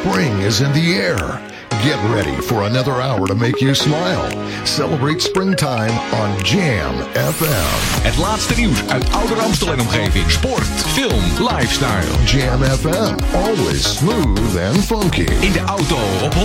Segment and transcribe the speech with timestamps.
[0.00, 1.49] Spring is in the air.
[1.82, 4.28] Get ready for another hour to make you smile.
[4.66, 8.02] Celebrate springtime on Jam FM.
[8.02, 10.30] Het laatste nieuws uit oude Amstel en omgeving.
[10.30, 12.24] Sport, film, lifestyle.
[12.24, 13.34] Jam FM.
[13.34, 15.26] Always smooth and funky.
[15.40, 16.38] In de auto op 104.9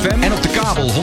[0.00, 1.00] FM en op de kabel 103.3.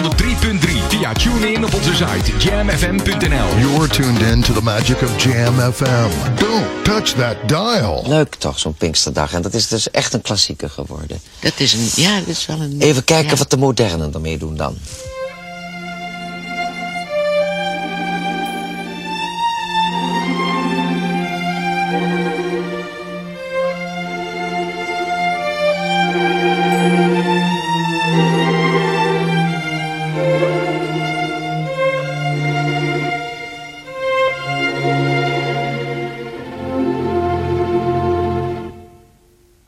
[0.88, 3.60] Via TuneIn op onze site jamfm.nl.
[3.60, 6.10] You're tuned in to the magic of Jam FM.
[6.36, 8.04] Don't touch that dial.
[8.08, 9.34] Leuk toch, zo'n Pinksterdag.
[9.34, 11.22] En dat is dus echt een klassieker geworden.
[11.40, 12.76] Dat is een, ja, dat is wel een...
[12.80, 14.76] Even kijken wat de modernen ermee doen dan.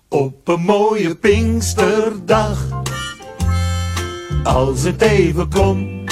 [0.10, 2.63] Op een mooie Pinksterdag
[4.44, 6.06] als het even kon,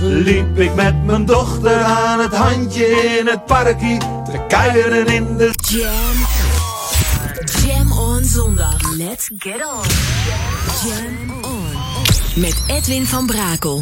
[0.00, 2.86] liep ik met mijn dochter aan het handje
[3.18, 3.98] in het parkje.
[4.32, 6.26] We kuieren in de jam.
[7.66, 8.96] Jam on zondag.
[8.96, 9.84] Let's get on.
[10.88, 12.40] Jam on.
[12.40, 13.80] Met Edwin van Brakel.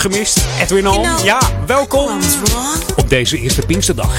[0.00, 0.44] Gemist?
[0.60, 1.06] Edwin On?
[1.24, 2.18] Ja, welkom
[2.96, 4.12] op deze eerste Pinksterdag.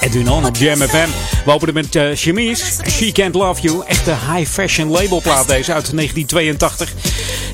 [0.00, 1.08] Edwin On op Jam FM.
[1.44, 2.64] We openen met uh, Chemise.
[2.88, 3.82] She Can't Love You.
[3.86, 6.92] Echte high fashion labelplaat deze uit 1982.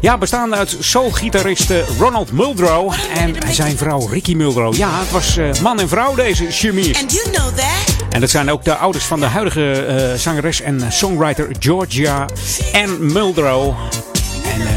[0.00, 4.74] Ja, bestaande uit soul-gitarist eh, Ronald Muldrow en zijn vrouw Ricky Muldrow.
[4.74, 7.00] Ja, het was eh, man en vrouw deze Chemise.
[7.00, 7.96] And you know that.
[8.10, 12.26] En dat zijn ook de ouders van de huidige eh, zangeres en songwriter Georgia
[12.72, 13.74] Ann Muldrow.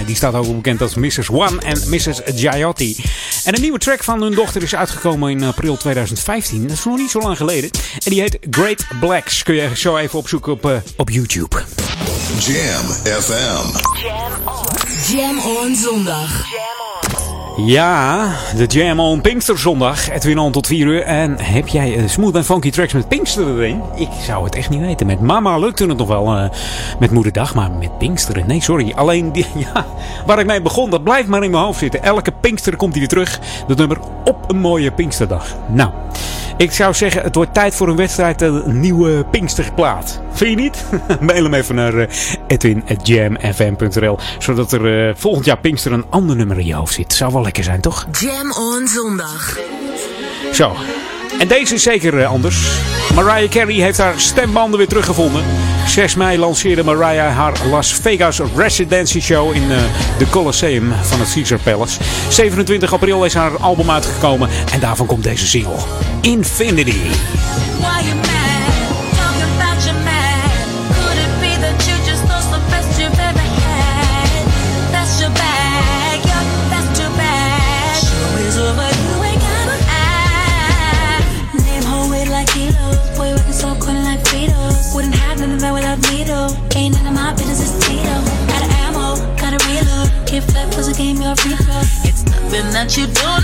[0.09, 1.29] Die staat ook bekend als Mrs.
[1.29, 2.21] One en Mrs.
[2.25, 3.03] Giotti.
[3.43, 6.67] En een nieuwe track van hun dochter is uitgekomen in april 2015.
[6.67, 7.69] Dat is nog niet zo lang geleden.
[8.03, 9.43] En die heet Great Blacks.
[9.43, 11.63] Kun je zo even opzoeken op, eh, op YouTube.
[12.39, 12.85] Jam
[13.21, 13.77] FM.
[15.11, 16.48] Jam on zondag.
[17.65, 20.09] Ja, de Jam on Pinksterzondag.
[20.09, 21.01] Edwin On tot 4 uur.
[21.01, 23.81] En heb jij eh, smooth en funky tracks met Pinkster erin?
[23.95, 25.07] Ik zou het echt niet weten.
[25.07, 26.35] Met Mama lukte het nog wel.
[26.35, 26.49] eh,
[26.99, 28.47] met Moederdag, maar met Pinksteren.
[28.47, 28.93] Nee, sorry.
[28.95, 29.85] Alleen die, ja,
[30.25, 32.03] waar ik mee begon, dat blijft maar in mijn hoofd zitten.
[32.03, 33.39] Elke Pinkster komt hij weer terug.
[33.67, 35.55] Dat nummer op een mooie Pinksterdag.
[35.67, 35.89] Nou,
[36.59, 38.41] ik zou zeggen, het wordt tijd voor een wedstrijd.
[38.41, 40.21] eh, Een nieuwe Pinksterplaat.
[40.31, 40.83] Vind je niet?
[41.27, 42.05] Mail hem even naar uh,
[42.47, 47.13] edwin.jamfm.nl Zodat er eh, volgend jaar Pinkster een ander nummer in je hoofd zit.
[47.13, 48.07] Zou wel lekker zijn, toch?
[48.19, 49.57] Jam on zondag.
[50.53, 50.71] Zo.
[51.39, 52.67] En deze is zeker eh, anders.
[53.15, 55.43] Mariah Carey heeft haar stembanden weer teruggevonden.
[55.87, 59.77] 6 mei lanceerde Mariah haar Las Vegas Residency Show in eh,
[60.17, 61.99] de Colosseum van het Caesar Palace.
[62.29, 65.77] 27 april is haar album uitgekomen en daarvan komt deze single.
[66.21, 66.99] Infinity.
[92.79, 93.38] That you don't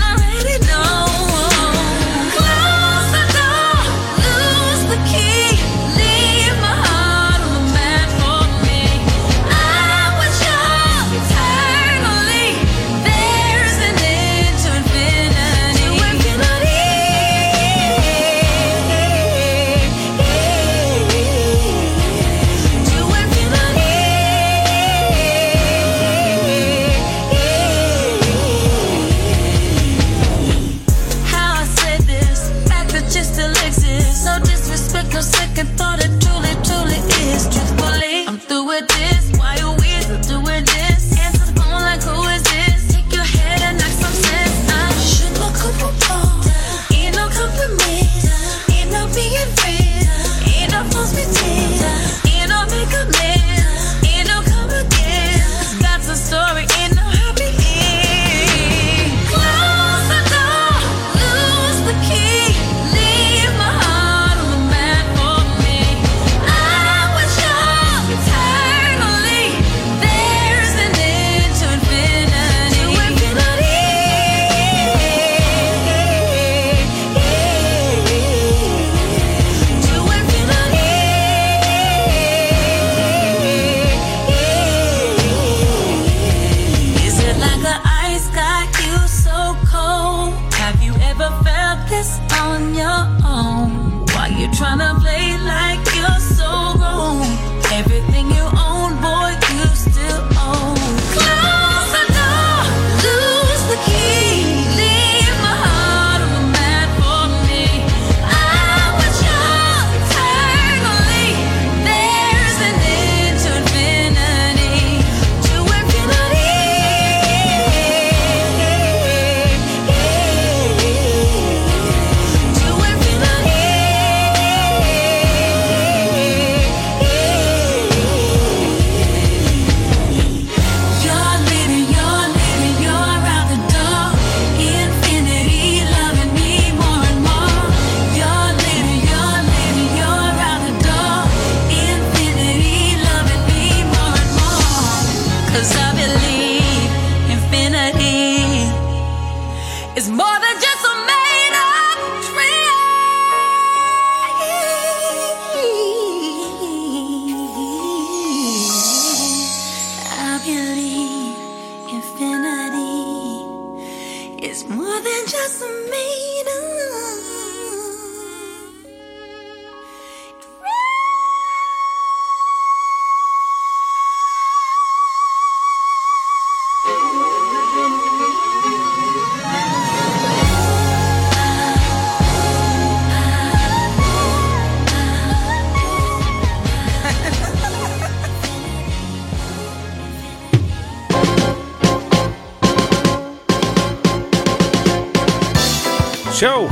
[196.36, 196.68] Zo,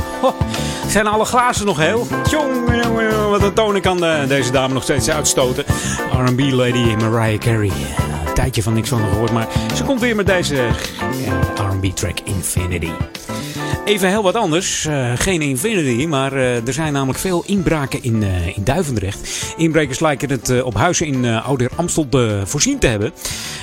[0.87, 2.07] zijn alle glazen nog heel?
[2.29, 5.65] Jongen, wat een tonen kan eh, deze dame nog steeds uitstoten.
[6.11, 7.71] R&B lady Mariah Carey.
[8.27, 12.19] Een tijdje van niks van gehoord, maar ze komt weer met deze eh, R&B track
[12.23, 12.91] Infinity.
[13.85, 14.85] Even heel wat anders.
[14.85, 19.53] Eh, geen Infinity, maar eh, er zijn namelijk veel inbraken in, eh, in Duivendrecht.
[19.57, 22.07] Inbrekers lijken het op huizen in uh, Ouder Amstel
[22.43, 23.11] voorzien te hebben.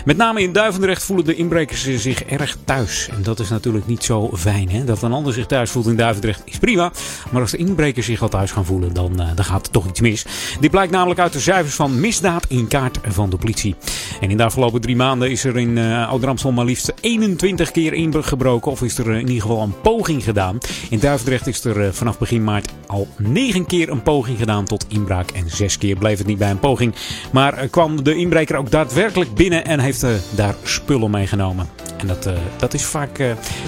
[0.05, 3.09] Met name in Duivendrecht voelen de inbrekers zich erg thuis.
[3.09, 4.71] En dat is natuurlijk niet zo fijn.
[4.71, 4.85] Hè?
[4.85, 6.93] Dat een ander zich thuis voelt in Duivendrecht is prima.
[7.31, 10.01] Maar als de inbrekers zich al thuis gaan voelen, dan, dan gaat er toch iets
[10.01, 10.25] mis.
[10.61, 13.75] Dit blijkt namelijk uit de cijfers van misdaad in kaart van de politie.
[14.21, 17.71] En in de afgelopen drie maanden is er in uh, Ouder Amstel maar liefst 21
[17.71, 18.71] keer ingebroken.
[18.71, 20.59] Of is er in ieder geval een poging gedaan.
[20.91, 24.87] In Duivendrecht is er eh, vanaf begin maart al 9 keer een poging gedaan tot
[24.89, 25.31] inbraak.
[25.31, 26.95] En 6 keer bleef het niet bij een poging.
[27.33, 31.69] Maar eh, kwam de inbreker ook daadwerkelijk binnen en heeft eh, daar spullen meegenomen.
[31.97, 33.21] En dat, dat is vaak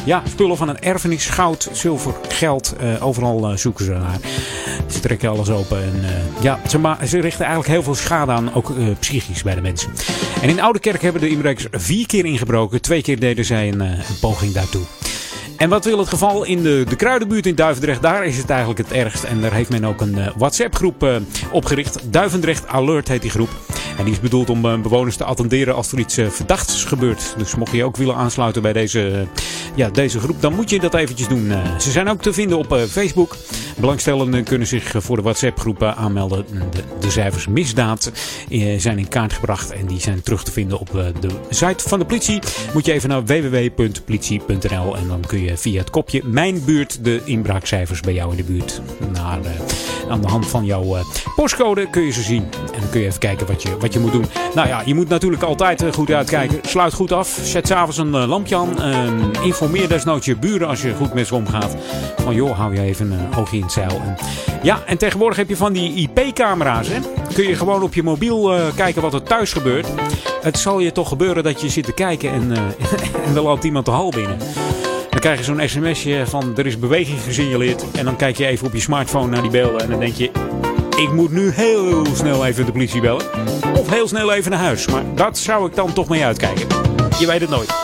[0.04, 2.74] ja, spullen van een erfenis, goud, zilver, geld.
[3.00, 4.18] overal zoeken ze naar.
[4.86, 5.82] Ze trekken alles open.
[5.82, 6.02] En,
[6.40, 9.92] ja, ze, richten eigenlijk heel veel schade aan, ook psychisch bij de mensen.
[10.42, 12.80] En in Oude Kerk hebben de inbrekers vier keer ingebroken.
[12.80, 14.82] Twee keer deden zij een poging daartoe.
[15.64, 18.02] En wat wil het geval in de, de Kruidenbuurt in Duivendrecht?
[18.02, 19.24] Daar is het eigenlijk het ergst.
[19.24, 21.16] En daar heeft men ook een eh, WhatsApp-groep eh,
[21.52, 22.12] opgericht.
[22.12, 23.48] Duivendrecht Alert heet die groep.
[23.98, 27.34] En die is bedoeld om eh, bewoners te attenderen als er iets verdachts gebeurt.
[27.38, 29.26] Dus mocht je ook willen aansluiten bij deze,
[29.74, 31.52] ja, deze groep, dan moet je dat eventjes doen.
[31.78, 33.36] Ze zijn ook te vinden op Facebook.
[33.76, 36.44] Belangstellenden kunnen zich voor de WhatsApp-groep aanmelden.
[36.70, 38.12] De, de cijfers misdaad
[38.76, 40.90] zijn in kaart gebracht en die zijn terug te vinden op
[41.20, 42.38] de site van de politie.
[42.72, 47.20] Moet je even naar www.politie.nl en dan kun je via het kopje Mijn buurt de
[47.24, 48.80] inbraakcijfers bij jou in de buurt.
[49.12, 49.50] Naar, eh,
[50.10, 51.04] aan de hand van jouw eh,
[51.36, 52.42] postcode kun je ze zien.
[52.42, 54.26] En dan kun je even kijken wat je, wat je moet doen.
[54.54, 56.58] Nou ja, je moet natuurlijk altijd eh, goed uitkijken.
[56.62, 57.38] Sluit goed af.
[57.42, 58.82] Zet s'avonds een eh, lampje aan.
[58.82, 61.76] Ehm, informeer desnoods je buren als je goed met ze omgaat.
[62.16, 64.00] Van joh, hou je even een oogje in het zeil.
[64.04, 64.16] En,
[64.62, 66.88] ja, en tegenwoordig heb je van die IP-camera's.
[67.34, 69.86] Kun je gewoon op je mobiel eh, kijken wat er thuis gebeurt.
[70.42, 73.84] Het zal je toch gebeuren dat je zit te kijken en, eh, en loopt iemand
[73.84, 74.38] de hal binnen.
[75.14, 77.84] Dan krijg je zo'n sms'je van er is beweging gesignaleerd.
[77.90, 79.80] En dan kijk je even op je smartphone naar die beelden.
[79.80, 80.30] En dan denk je,
[80.96, 83.26] ik moet nu heel snel even de politie bellen.
[83.78, 84.86] Of heel snel even naar huis.
[84.86, 86.66] Maar dat zou ik dan toch mee uitkijken.
[87.18, 87.74] Je weet het nooit.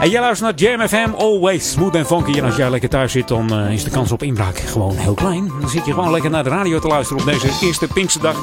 [0.00, 2.38] En jij luistert naar Jam FM, always smooth en funky.
[2.38, 5.14] En als jij lekker thuis zit, dan eh, is de kans op inbraak gewoon heel
[5.14, 5.52] klein.
[5.60, 8.36] Dan zit je gewoon lekker naar de radio te luisteren op deze eerste Pinksterdag.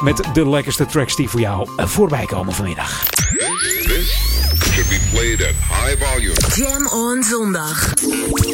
[0.00, 3.04] Met de lekkerste tracks die voor jou eh, voorbij komen vanmiddag.
[4.84, 6.34] This should be played at high volume.
[6.56, 7.96] Jam on zondag.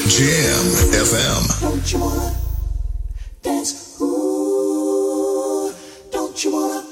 [0.09, 1.61] Jam FM.
[1.61, 2.35] Don't you wanna
[3.43, 4.01] dance?
[4.01, 5.73] Ooh,
[6.13, 6.90] don't you wanna, wanna,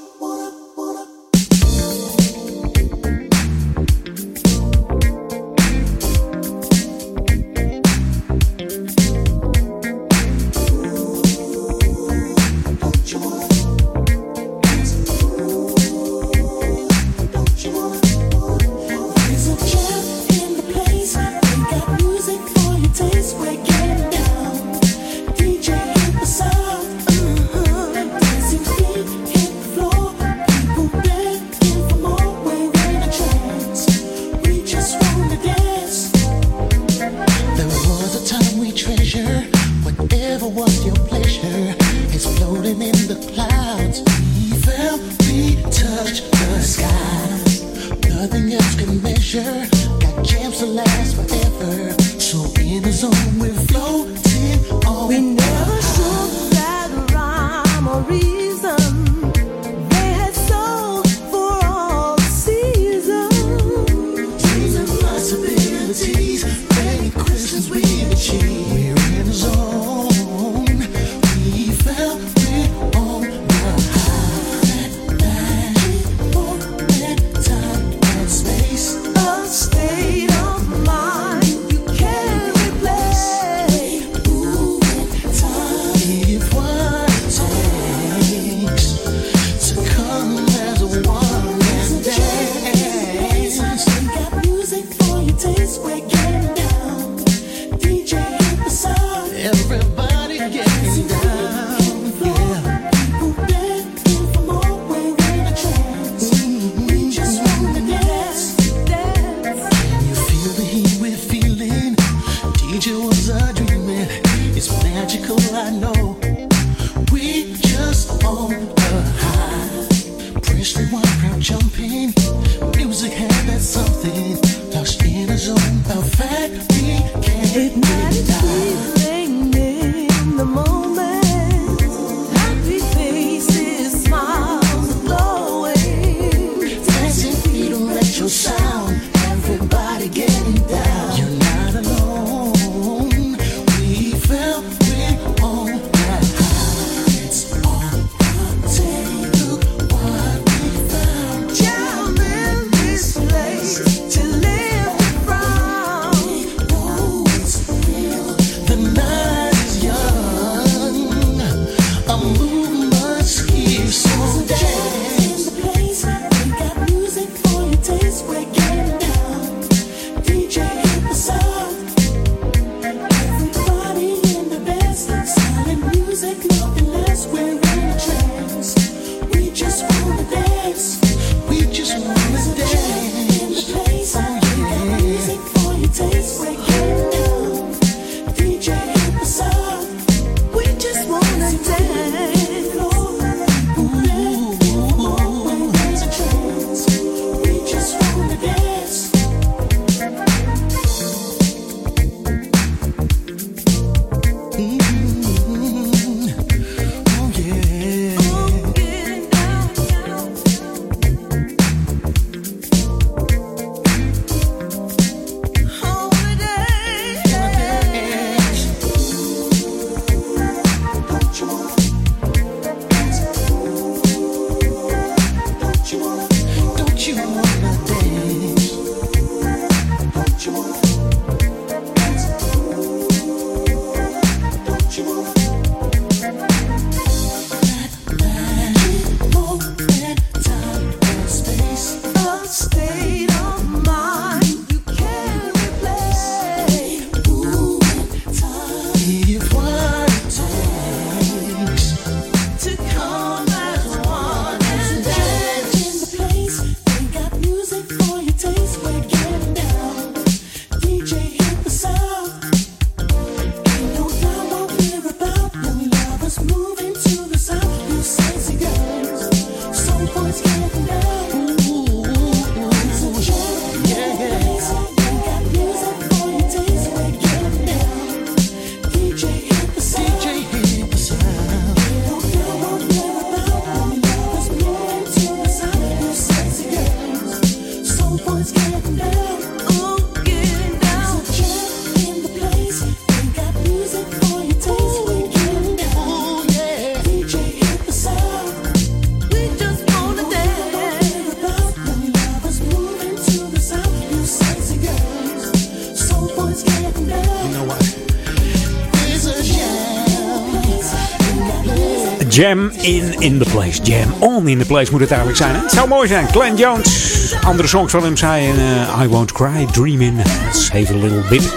[313.19, 313.81] in the place.
[313.83, 315.55] Jam on in the place moet het eigenlijk zijn.
[315.55, 315.61] Hè?
[315.61, 316.27] Het zou mooi zijn.
[316.27, 317.35] Glenn Jones.
[317.45, 320.21] Andere songs van hem zijn eh, I Won't Cry, Dreamin'.
[320.53, 321.53] Save a little bit.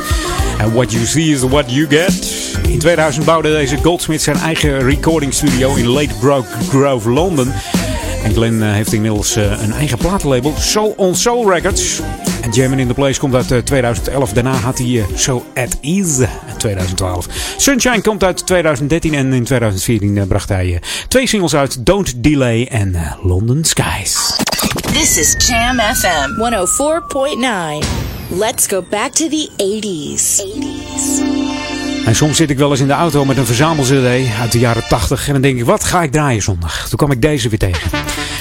[0.60, 2.34] And what you see is what you get.
[2.68, 7.52] In 2000 bouwde deze Goldsmith zijn eigen recording studio in Bro- Grove, Londen.
[8.24, 12.00] En Glenn eh, heeft inmiddels eh, een eigen platenlabel, Soul on Soul Records.
[12.40, 14.32] En Jammin' in the Place komt uit eh, 2011.
[14.32, 16.28] Daarna had hij So At Ease
[16.62, 17.26] 2012.
[17.56, 21.86] Sunshine komt uit 2013 en in 2014 eh, bracht hij eh, twee singles uit.
[21.86, 24.36] Don't Delay en eh, London Skies.
[24.92, 26.30] This is Jam FM
[27.80, 27.86] 104.9.
[28.38, 30.40] Let's go back to the 80s.
[30.40, 31.52] 80s.
[32.06, 34.88] En soms zit ik wel eens in de auto met een verzamel-cd uit de jaren
[34.88, 35.26] 80.
[35.26, 36.88] En dan denk ik, wat ga ik draaien zondag?
[36.88, 37.90] Toen kwam ik deze weer tegen.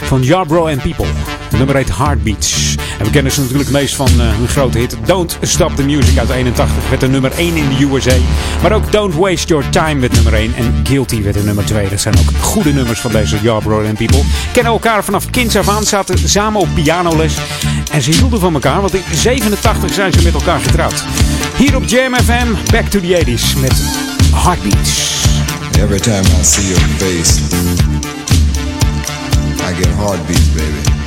[0.04, 1.41] Van Yarbrough and People.
[1.62, 2.76] Nummer heet Heartbeats.
[3.00, 5.84] En we kennen ze natuurlijk het meest van eh, hun grote hit Don't Stop the
[5.84, 6.90] Music uit 81.
[6.90, 8.16] Werd de nummer 1 in de USA.
[8.62, 10.54] Maar ook Don't Waste Your Time werd nummer 1.
[10.56, 11.90] En Guilty werd de nummer 2.
[11.90, 14.22] Dat zijn ook goede nummers van deze Yarbrough and People.
[14.54, 15.84] Kennen elkaar vanaf kinds af aan.
[15.84, 17.38] Zaten samen op pianoles.
[17.92, 18.82] En ze hielden van elkaar.
[18.82, 21.04] Want in 87 zijn ze met elkaar getrouwd.
[21.58, 23.82] Hier op Jam FM, back to the 80s met
[24.34, 25.26] Heartbeats.
[25.82, 27.40] Every time I see your face,
[29.70, 31.01] I get heartbeats, baby.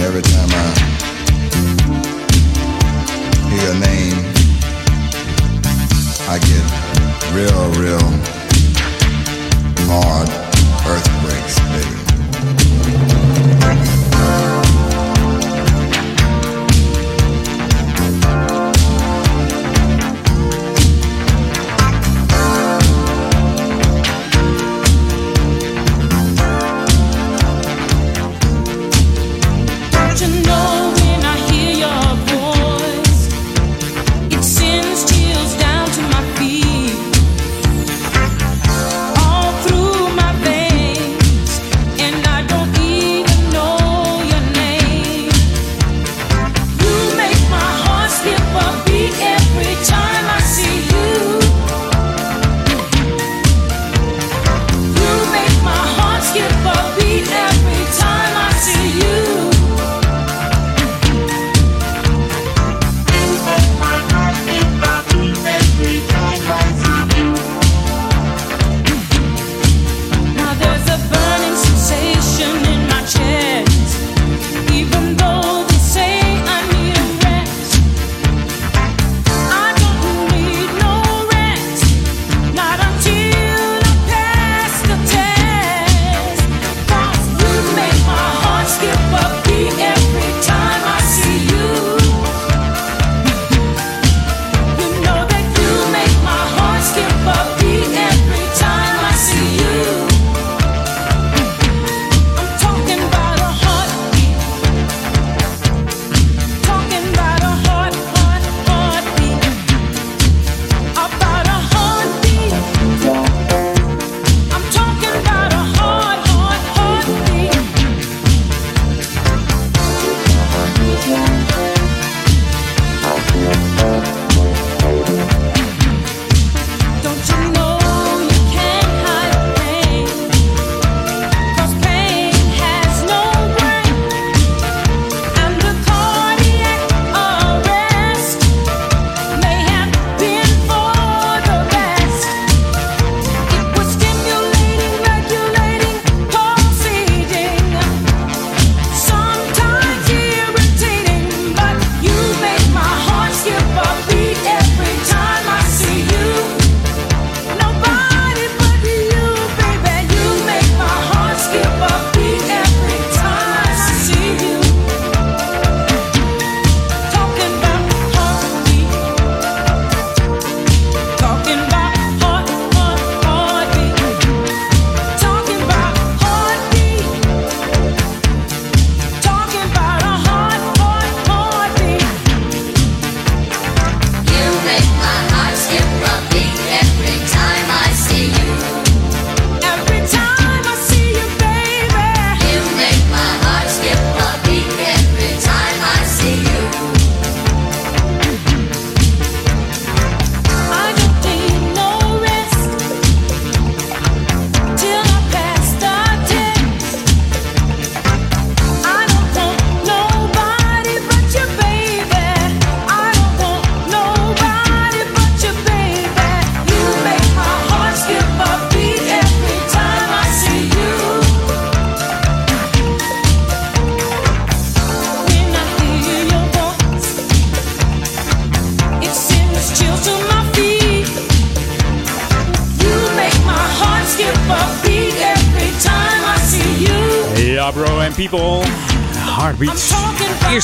[0.00, 0.68] And every time I
[3.50, 4.18] hear your name,
[6.26, 6.64] I get
[7.34, 8.08] real, real
[9.90, 10.28] hard
[10.86, 11.99] earthquakes, baby.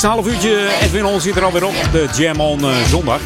[0.07, 1.73] Half uurtje Edwin On zit er alweer op.
[1.91, 3.19] De Jam On eh, zondag.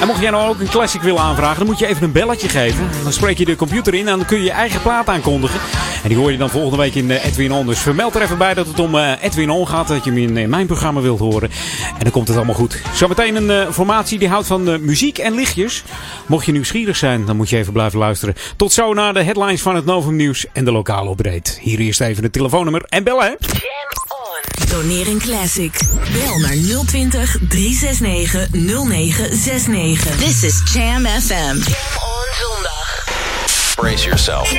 [0.00, 2.48] En mocht jij nou ook een classic willen aanvragen, dan moet je even een belletje
[2.48, 2.88] geven.
[3.02, 5.60] Dan spreek je de computer in en dan kun je je eigen plaat aankondigen.
[6.02, 7.66] En die hoor je dan volgende week in eh, Edwin On.
[7.66, 9.88] Dus vermeld er even bij dat het om eh, Edwin On gaat.
[9.88, 11.50] Dat je hem in mijn programma wilt horen.
[11.98, 12.82] En dan komt het allemaal goed.
[12.94, 15.84] Zometeen een formatie die houdt van muziek en lichtjes.
[16.26, 18.34] Mocht je nieuwsgierig zijn, dan moet je even blijven luisteren.
[18.56, 21.58] Tot zo naar de headlines van het Novum Nieuws en de lokale opbreed.
[21.62, 23.57] Hier eerst even het telefoonnummer en bellen hè.
[24.70, 25.80] Doneer een classic.
[26.12, 30.16] Bel naar 020 369 0969.
[30.16, 31.34] This is Jam FM.
[31.34, 33.04] Jam on zondag.
[33.74, 34.52] Brace yourself.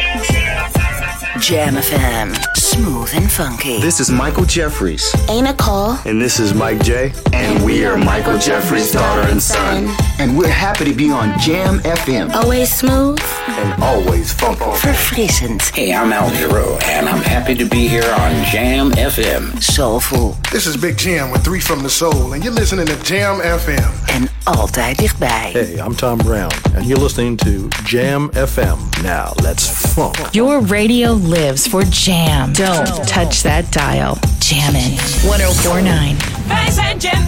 [1.39, 2.33] Jam FM.
[2.53, 3.79] Smooth and funky.
[3.79, 5.13] This is Michael Jeffries.
[5.27, 5.97] Ain't a call.
[6.05, 7.11] And this is Mike J.
[7.31, 9.89] And we are Michael Jeffries' daughter and son.
[10.19, 12.33] And we're happy to be on Jam FM.
[12.33, 13.19] Always smooth.
[13.59, 14.63] And always funky.
[14.63, 15.61] Verfrissend.
[15.75, 19.61] Hey, I'm Al Giro, and I'm happy to be here on Jam FM.
[19.61, 20.37] Soulful.
[20.49, 23.91] This is Big Jam with Three from the Soul, and you're listening to Jam FM.
[24.05, 25.49] En altijd dichtbij.
[25.51, 28.77] Hey, I'm Tom Brown, and you're listening to Jam FM.
[29.03, 30.15] Now, let's funk.
[30.31, 32.53] Your radio lives for Jam.
[32.53, 34.17] Don't touch that dial.
[34.39, 36.15] Jammin' 1049.
[36.47, 37.27] Wij zijn Jam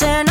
[0.00, 0.29] Turn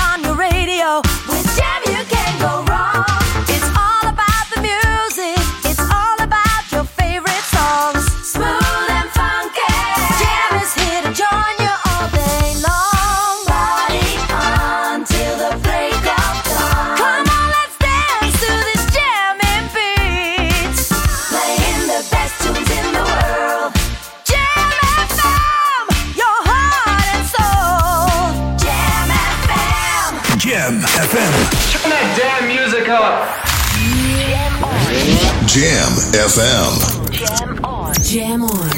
[35.59, 37.11] Jam FM.
[37.11, 37.93] Jam on.
[38.01, 38.69] Jam on.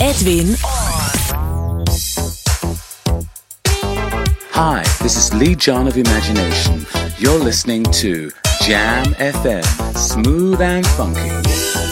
[0.00, 1.84] Edwin on.
[4.52, 6.86] Hi, this is Lee John of Imagination.
[7.18, 8.30] You're listening to
[8.62, 11.89] Jam FM, smooth and funky.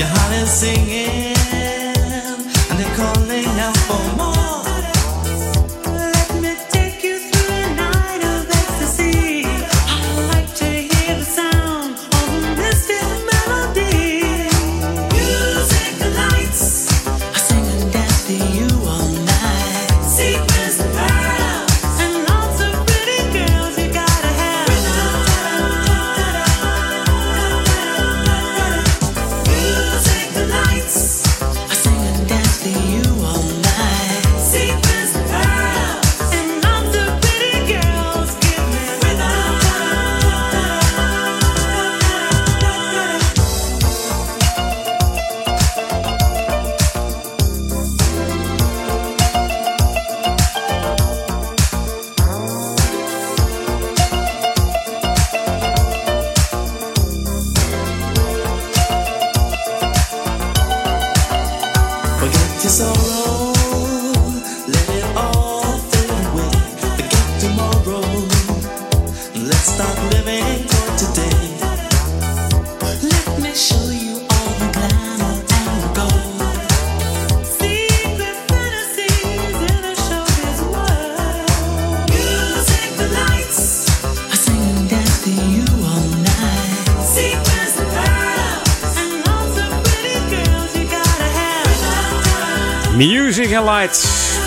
[0.00, 1.36] Your heart is singing,
[2.70, 4.29] and they're calling out for more.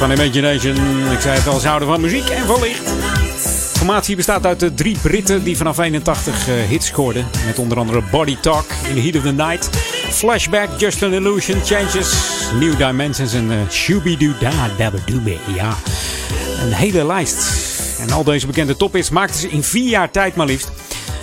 [0.07, 0.75] Van Imagination.
[1.11, 2.85] Ik zei het al, ze houden van muziek en van licht.
[2.85, 7.27] De formatie bestaat uit de drie Britten die vanaf 81 eh, hits scoorden.
[7.45, 9.69] Met onder andere Body Talk, In the Heat of the Night,
[10.09, 12.13] Flashback, Just an Illusion, Changes,
[12.59, 15.39] New Dimensions en uh, Shooby-Doo-Da, Dabba-Doobie.
[15.55, 15.75] Ja,
[16.61, 17.51] een hele lijst.
[17.99, 20.71] En al deze bekende tophits maakten ze in vier jaar tijd maar liefst.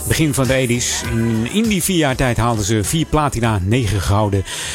[0.08, 1.10] Begin van de 80s.
[1.10, 4.69] In, in die vier jaar tijd haalden ze vier platina, negen gouden, eh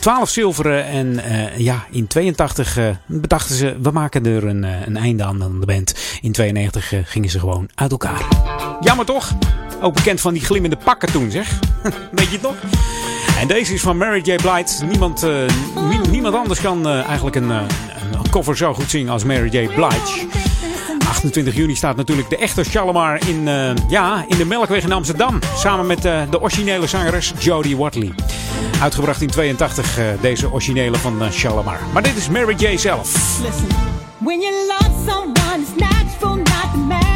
[0.00, 0.84] 12 zilveren.
[0.86, 5.24] En eh, ja, in 82 eh, bedachten ze, we maken er een, eh, een einde
[5.24, 5.94] aan aan de band.
[6.20, 8.22] In 92 eh, gingen ze gewoon uit elkaar.
[8.80, 9.32] Jammer toch?
[9.80, 11.58] Ook bekend van die glimmende pakken toen, zeg.
[12.12, 12.54] Weet je nog?
[13.40, 14.34] En deze is van Mary J.
[14.36, 14.84] Blige.
[14.84, 15.30] Niemand, eh,
[15.88, 17.60] nie- niemand anders kan eh, eigenlijk een, eh,
[18.22, 19.66] een cover zo goed zingen als Mary J.
[19.74, 20.26] Blige.
[21.08, 25.38] 28 juni staat natuurlijk de echte Shalimar in, eh, ja, in de Melkweg in Amsterdam.
[25.56, 28.12] Samen met eh, de originele zangeres Jodie Watley.
[28.80, 31.78] Uitgebracht in 82, eh, deze originele van eh, Shalimar.
[31.92, 32.76] Maar dit is Mary J.
[32.76, 33.38] zelf.
[34.18, 37.11] When you love someone, it's natural, not demanding.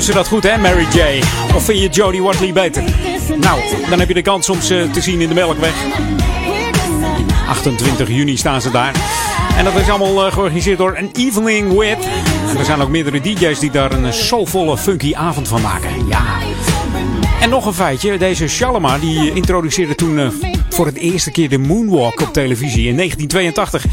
[0.00, 1.22] Doet ze dat goed, hè, Mary J.
[1.54, 2.82] Of vind je Jodie Watley beter?
[3.40, 5.74] Nou, dan heb je de kans om ze te zien in de Melkweg.
[7.48, 8.94] 28 juni staan ze daar.
[9.56, 12.08] En dat is allemaal eh, georganiseerd door An Evening With.
[12.48, 16.06] En er zijn ook meerdere DJ's die daar een eh, soulvolle, funky avond van maken.
[16.08, 16.22] Ja.
[17.40, 18.18] En nog een feitje.
[18.18, 20.28] Deze Shalama die introduceerde toen eh,
[20.68, 23.84] voor het eerste keer de moonwalk op televisie in 1982.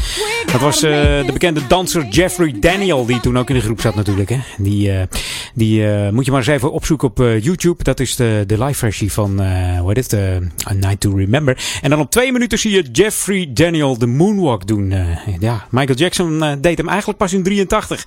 [0.52, 0.90] Dat was eh,
[1.26, 4.28] de bekende danser Jeffrey Daniel die toen ook in de groep zat natuurlijk.
[4.28, 4.38] Hè.
[4.58, 5.02] Die, eh,
[5.58, 7.84] die eh, moet je maar eens even opzoeken op eh, YouTube.
[7.84, 10.20] Dat is de, de live versie van eh hoe heet het?
[10.70, 11.58] A Night to Remember.
[11.82, 14.92] En dan op twee minuten zie je Jeffrey Daniel de moonwalk doen.
[14.92, 15.06] Eh,
[15.38, 18.06] ja, Michael Jackson deed hem eigenlijk pas in 83.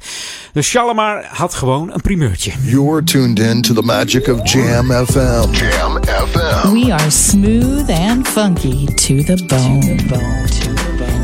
[0.54, 2.52] Dus Shalimar had gewoon een primeurtje.
[2.64, 5.52] You're tuned in to the magic of Jam FM.
[5.52, 6.74] Jam FM.
[6.74, 9.96] We are smooth and funky to the bone.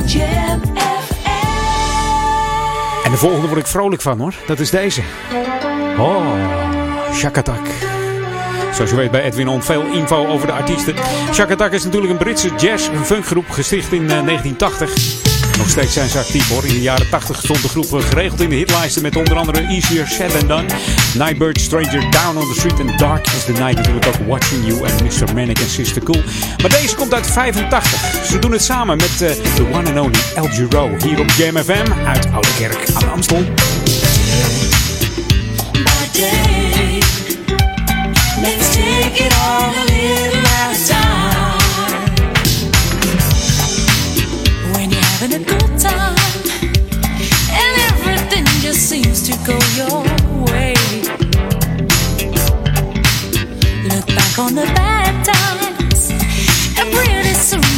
[0.05, 0.61] Jam
[3.07, 4.35] En de volgende word ik vrolijk van hoor.
[4.47, 5.01] Dat is deze.
[5.99, 7.67] Oh, Shakatak.
[8.73, 10.95] Zoals je weet bij Edwin On veel info over de artiesten.
[11.33, 15.25] Shakatak is natuurlijk een Britse jazz- en funkgroep gesticht in eh, 1980.
[15.57, 16.65] Nog steeds zijn ze actief hoor.
[16.65, 20.07] In de jaren 80 stond de groep geregeld in de hitlijsten met onder andere Easier
[20.07, 20.65] Said and Done,
[21.13, 23.75] Nightbird, Stranger, Down on the Street en Dark is the Night.
[23.75, 25.33] Natuurlijk ook Watching You en Mr.
[25.33, 26.23] Manic en Sister Cool.
[26.61, 28.25] Maar deze komt uit 85.
[28.25, 31.57] Ze doen het samen met eh, de one and only El Giro hier op Jam
[31.57, 33.43] FM uit Oude Kerk aan Amstel.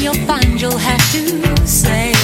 [0.02, 2.19] You'll find you'll have to say.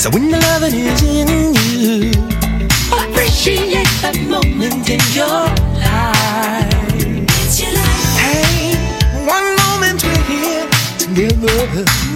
[0.00, 2.10] So when the loving is in you,
[2.90, 5.44] Appreciate that moment in your
[5.76, 6.72] life.
[7.44, 8.16] It's your life.
[8.16, 8.80] hey,
[9.28, 12.09] one moment we're here together.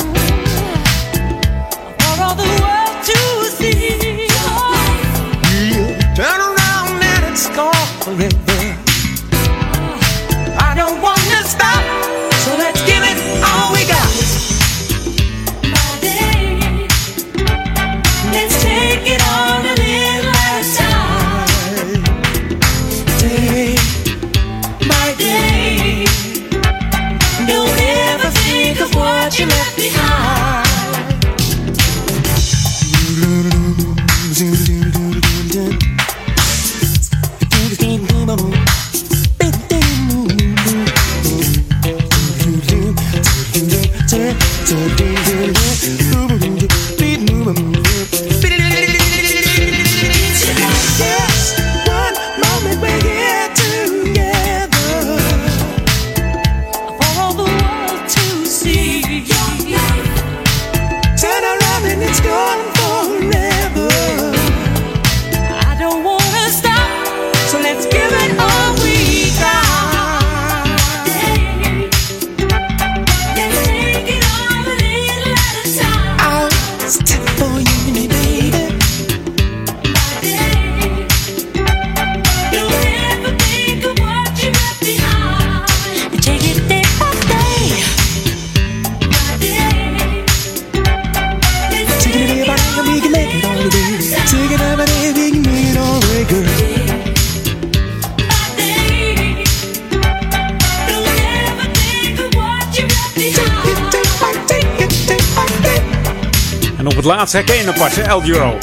[107.25, 108.59] En op het laatste herken je hem pas, hè, El Giro.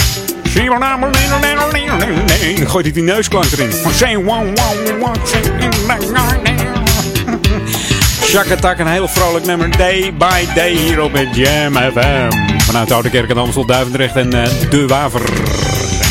[2.68, 3.72] Gooit hij die neusklank erin.
[8.24, 9.78] Shakatak, een heel vrolijk nummer.
[9.78, 12.32] Day by day hier op het Jam FM.
[12.58, 15.22] Vanuit Oude Kerk en Amstel, Duivendrecht en eh, De Waver.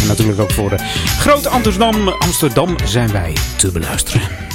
[0.00, 0.76] En natuurlijk ook voor de
[1.18, 4.49] Groot Amsterdam, Amsterdam zijn wij te beluisteren.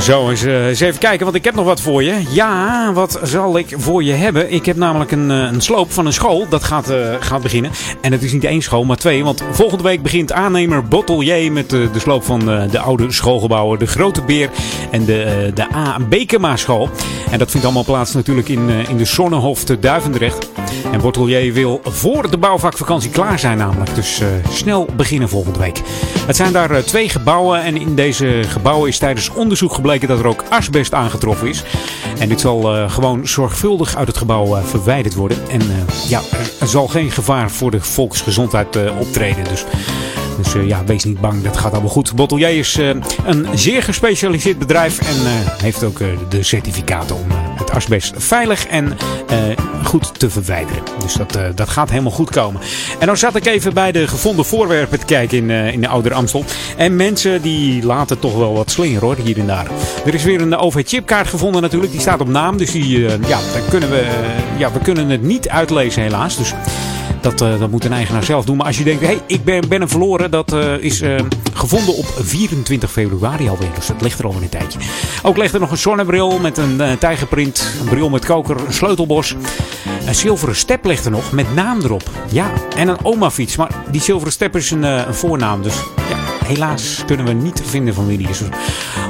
[0.00, 2.22] Zo, eens, eh, eens even kijken, want ik heb nog wat voor je.
[2.30, 4.52] Ja, wat zal ik voor je hebben?
[4.52, 6.48] Ik heb namelijk een, eh, een sloop van een school.
[6.48, 7.70] Dat gaat, eh, gaat beginnen.
[8.00, 9.24] En het is niet één school, maar twee.
[9.24, 13.78] Want volgende week begint aannemer Bottelier met de sloop van eh, de oude schoolgebouwen.
[13.78, 14.50] De Grote Beer
[14.90, 15.98] en de, de A.
[16.08, 16.88] Bekema school.
[17.30, 20.48] En dat vindt allemaal plaats natuurlijk in, in de Zonnehof te Duivendrecht.
[20.92, 21.00] En
[21.52, 23.94] wil voor de bouwvakvakantie klaar zijn namelijk.
[23.94, 25.80] Dus eh, snel beginnen volgende week.
[26.26, 27.62] Het zijn daar eh, twee gebouwen.
[27.62, 31.64] En in deze gebouwen is tijdens onderzoek gebleken dat er ook asbest aangetroffen is.
[32.18, 35.38] En dit zal eh, gewoon zorgvuldig uit het gebouw verwijderd worden.
[35.50, 35.60] En
[36.08, 36.20] ja,
[36.60, 39.44] er zal geen gevaar voor de volksgezondheid optreden.
[39.44, 39.64] Dus,
[40.42, 42.14] dus ja, wees niet bang, dat gaat allemaal goed.
[42.14, 42.78] Bottelier is
[43.24, 45.16] een zeer gespecialiseerd bedrijf en
[45.62, 45.98] heeft ook
[46.28, 48.96] de certificaten om asbest veilig en
[49.28, 49.38] eh,
[49.84, 50.82] goed te verwijderen.
[50.98, 52.60] Dus dat, eh, dat gaat helemaal goed komen.
[52.98, 55.88] En dan zat ik even bij de gevonden voorwerpen te kijken in, eh, in de
[55.88, 56.44] Ouder Amstel.
[56.76, 59.66] En mensen die laten toch wel wat slingeren hoor, hier en daar.
[60.04, 61.92] Er is weer een OV-chipkaart gevonden natuurlijk.
[61.92, 64.06] Die staat op naam, dus die, ja, kunnen we,
[64.56, 66.36] ja, we kunnen het niet uitlezen helaas.
[66.36, 66.54] Dus
[67.22, 68.56] dat, eh, dat moet een eigenaar zelf doen.
[68.56, 70.30] Maar als je denkt, hey, ik ben, ben hem verloren.
[70.30, 71.20] Dat eh, is eh,
[71.54, 73.70] gevonden op 24 februari alweer.
[73.74, 74.78] Dus dat ligt er al een tijdje.
[75.22, 77.74] Ook ligt er nog een zonnebril met een tijgerprint.
[77.80, 79.34] Een bril met koker, een sleutelbos.
[80.06, 82.10] Een zilveren step ligt er nog met naam erop.
[82.30, 83.56] Ja, en een oma-fiets.
[83.56, 85.62] Maar die zilveren step is een, een voornaam.
[85.62, 85.74] Dus
[86.08, 88.42] ja, helaas kunnen we niet vinden van wie die is.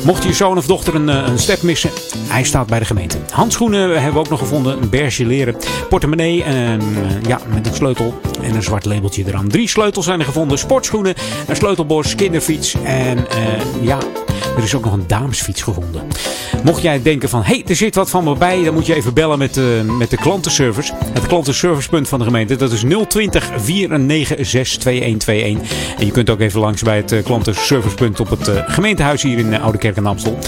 [0.05, 1.91] Mocht je zoon of dochter een, eh, een step missen,
[2.29, 3.17] hij staat bij de gemeente.
[3.31, 4.83] Handschoenen hebben we ook nog gevonden.
[4.83, 5.57] Een berge leren
[5.89, 6.43] portemonnee.
[6.43, 9.49] En, eh, ja, met een sleutel en een zwart labeltje eraan.
[9.49, 10.59] Drie sleutels zijn er gevonden.
[10.59, 11.15] Sportschoenen,
[11.47, 12.75] een sleutelbos, kinderfiets.
[12.85, 13.37] En eh,
[13.81, 13.99] ja,
[14.57, 16.03] er is ook nog een damesfiets gevonden.
[16.65, 18.65] Mocht jij denken van, hé, hey, er zit wat van me bij.
[18.65, 19.65] Dan moet je even bellen met, eh,
[19.99, 20.93] met de klantenservice.
[21.13, 22.57] Het klantenservicepunt van de gemeente.
[22.57, 25.99] Dat is 020 496 2121.
[25.99, 29.39] En je kunt ook even langs bij het eh, klantenservicepunt op het eh, gemeentehuis hier
[29.39, 30.39] in Oude Kerk en Amstel.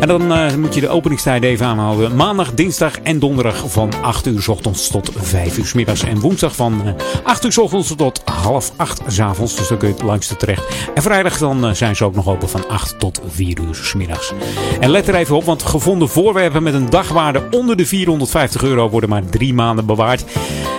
[0.00, 2.16] En dan moet je de openingstijden even aanhouden.
[2.16, 6.02] Maandag, dinsdag en donderdag van 8 uur 's ochtends tot 5 uur 's middags.
[6.02, 6.92] En woensdag van eh,
[7.24, 9.56] 8 uur 's ochtends tot half 8 's avonds.
[9.56, 10.64] Dus dan kun je het langs de terecht.
[10.94, 14.38] En vrijdag dan zijn ze ook nog open van 8 tot 4 uur.
[14.80, 18.88] En let er even op, want gevonden voorwerpen met een dagwaarde onder de 450 euro
[18.88, 20.24] worden maar drie maanden bewaard.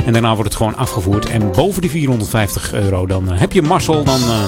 [0.06, 1.30] En daarna wordt het gewoon afgevoerd.
[1.30, 4.04] En boven de 450 euro, dan eh, heb je Marcel.
[4.04, 4.44] Dan eh,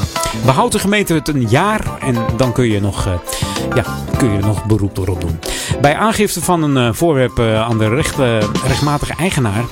[0.46, 1.98] behoudt de gemeente het een jaar.
[2.00, 3.14] En dan kun je nog, eh,
[3.76, 3.86] ja,
[4.18, 5.40] kun je nog beroep erop doen.
[5.82, 8.18] Bij aangifte van een voorwerp aan de recht,
[8.68, 9.64] rechtmatige eigenaar.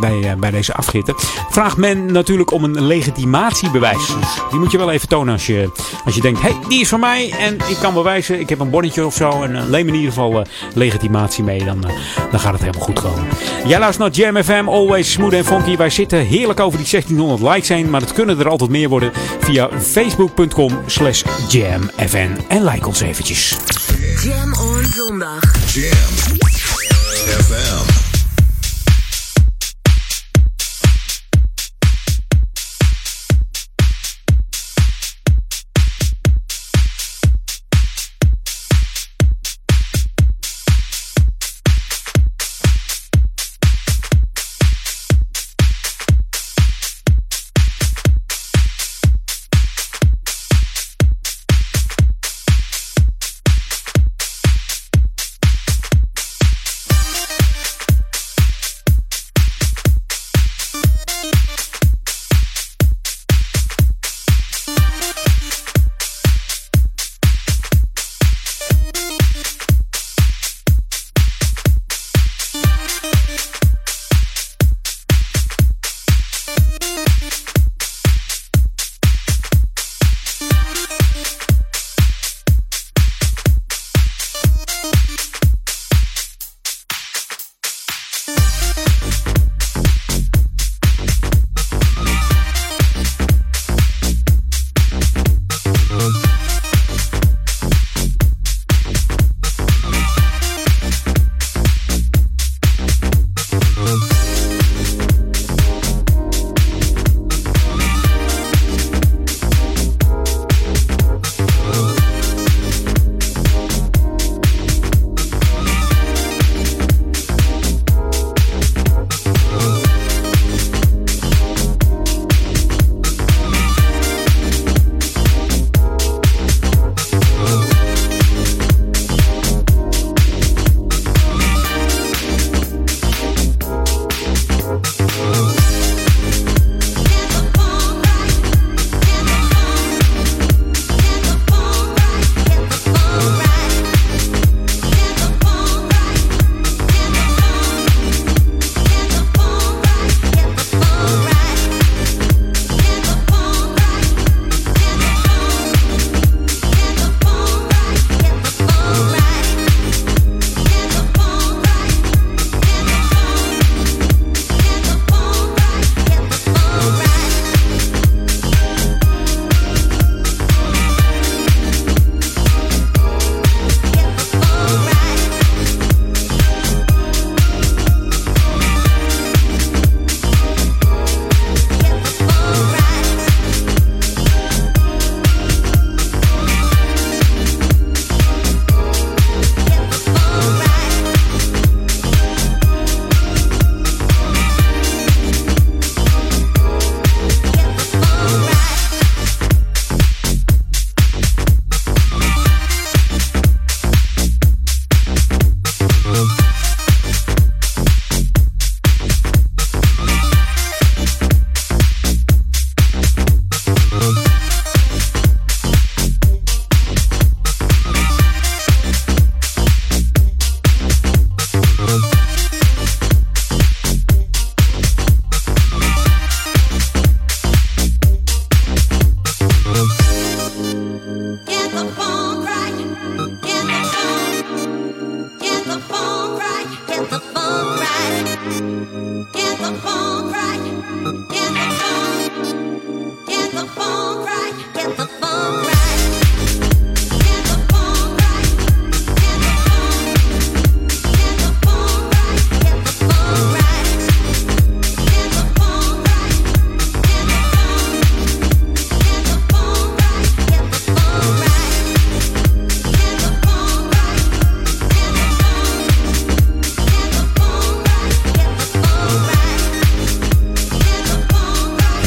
[0.00, 1.14] Bij, bij deze afgifte.
[1.50, 4.06] Vraagt men natuurlijk om een legitimatiebewijs.
[4.06, 5.70] Dus die moet je wel even tonen als je,
[6.04, 7.30] als je denkt: hé, hey, die is van mij.
[7.38, 9.42] En ik bewijzen, ik heb een bonnetje of zo.
[9.42, 11.64] En uh, leem me in ieder geval eh, legitimatie mee.
[11.64, 11.94] Dan, eh,
[12.30, 13.26] dan gaat het helemaal goed komen.
[13.66, 15.76] Jij luistert naar Jam FM, always smooth en funky.
[15.76, 17.90] Wij zitten heerlijk over die 1600 likes heen.
[17.90, 22.36] Maar het kunnen er altijd meer worden via facebook.com slash jamfn.
[22.48, 23.56] En like ons eventjes.
[24.22, 25.40] Jam on zondag.
[25.72, 26.45] Jam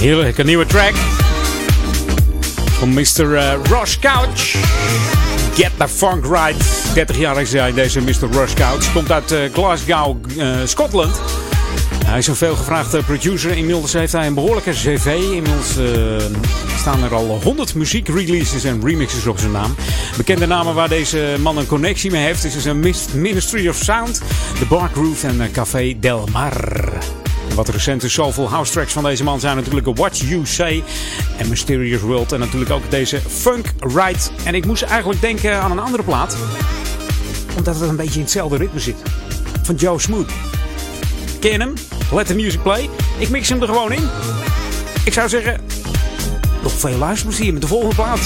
[0.09, 0.93] Heerlijk, een nieuwe track.
[2.71, 3.35] Van Mr.
[3.35, 4.55] eh, Rush Couch.
[5.55, 6.93] Get the Funk Right.
[6.93, 8.31] 30 jaar is hij, deze Mr.
[8.31, 8.93] Rush Couch.
[8.93, 11.21] Komt uit eh, Glasgow, eh, Scotland.
[12.05, 13.57] Hij is een veelgevraagde producer.
[13.57, 15.05] Inmiddels heeft hij een behoorlijke cv.
[15.05, 15.77] Inmiddels
[16.77, 19.75] staan er al 100 muziekreleases en remixes op zijn naam.
[20.17, 22.43] Bekende namen waar deze man een connectie mee heeft.
[22.43, 24.21] is een Ministry of Sound,
[24.59, 26.87] The Bar Groove en Café Del Mar.
[27.55, 30.83] Wat recente soulful house tracks van deze man zijn natuurlijk What You Say
[31.37, 32.31] en Mysterious World.
[32.31, 34.19] En natuurlijk ook deze Funk Ride.
[34.43, 36.37] En ik moest eigenlijk denken aan een andere plaat.
[37.57, 38.95] Omdat het een beetje in hetzelfde ritme zit.
[39.61, 40.31] Van Joe Smooth.
[41.39, 41.73] Ken hem?
[42.11, 42.89] Let the music play.
[43.17, 44.09] Ik mix hem er gewoon in.
[45.05, 45.61] Ik zou zeggen,
[46.63, 48.19] nog veel luisterplezier met de volgende plaat.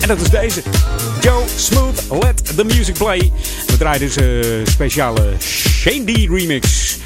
[0.00, 0.62] En dat is deze.
[1.20, 3.32] Joe Smooth, Let the Music Play.
[3.66, 5.36] We draaien dus een speciale
[5.80, 6.98] Shane D remix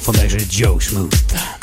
[0.00, 1.61] van deze Joe Smooth.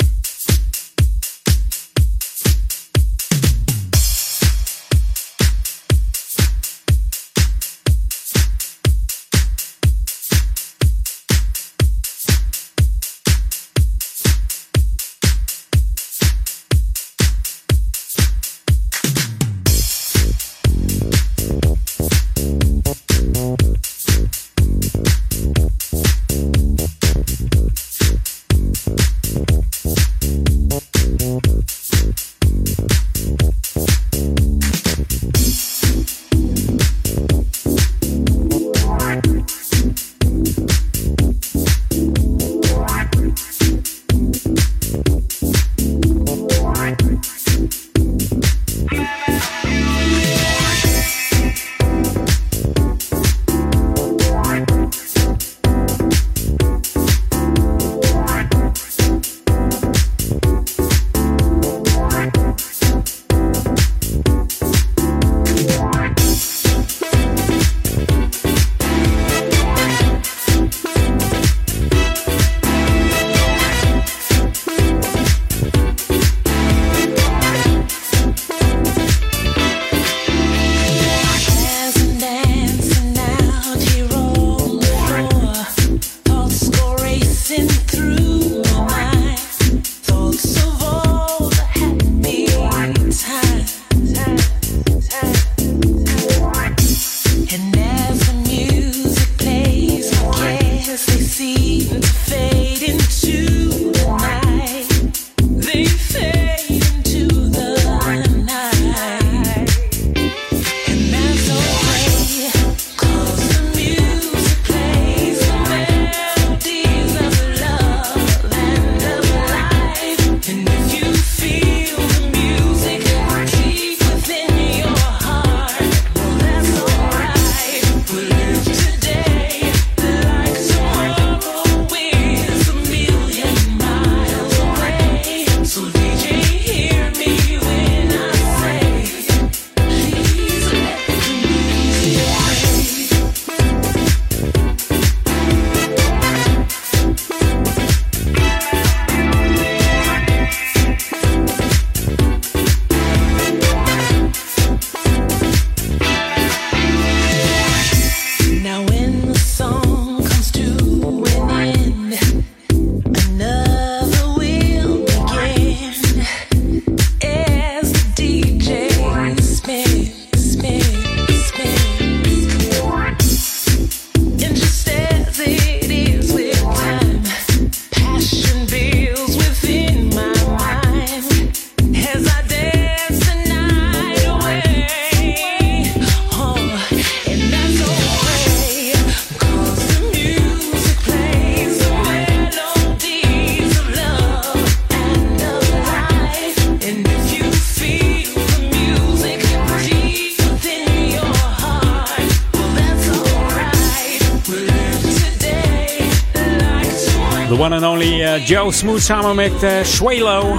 [208.50, 210.56] Joe Smooth samen met eh Swalo.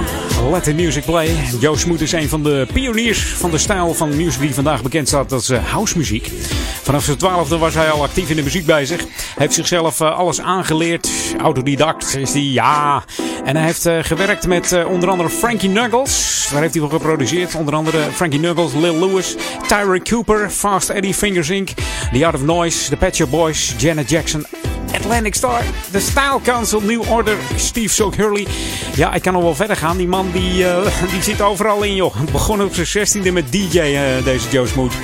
[0.50, 1.36] Let the music play.
[1.60, 5.08] Joe Smooth is een van de pioniers van de stijl van muziek die vandaag bekend
[5.08, 6.30] staat als uh, housemuziek.
[6.82, 9.04] Vanaf zijn twaalfde was hij al actief in de muziek bezig.
[9.36, 11.08] Heeft zichzelf eh, alles aangeleerd.
[11.38, 13.04] Autodidact is hij, ja.
[13.44, 16.48] En hij heeft eh, gewerkt met eh, onder andere Frankie Knuckles.
[16.52, 17.54] Daar heeft hij voor geproduceerd.
[17.54, 19.36] Onder andere Frankie Knuckles, Lil Lewis,
[19.66, 21.70] Tyra Cooper, Fast Eddie Fingers Inc.,
[22.12, 24.46] The Art of Noise, The Pet Boys, Janet Jackson,
[24.94, 28.46] Atlantic Star, The Style Council, New Order, Steve Sok Hurley.
[28.94, 29.96] Ja, ik kan nog wel verder gaan.
[29.96, 32.14] Die man die, eh, die zit overal in, joh.
[32.32, 34.94] Begon op zijn 16e met DJ, eh, deze Joe Smooth.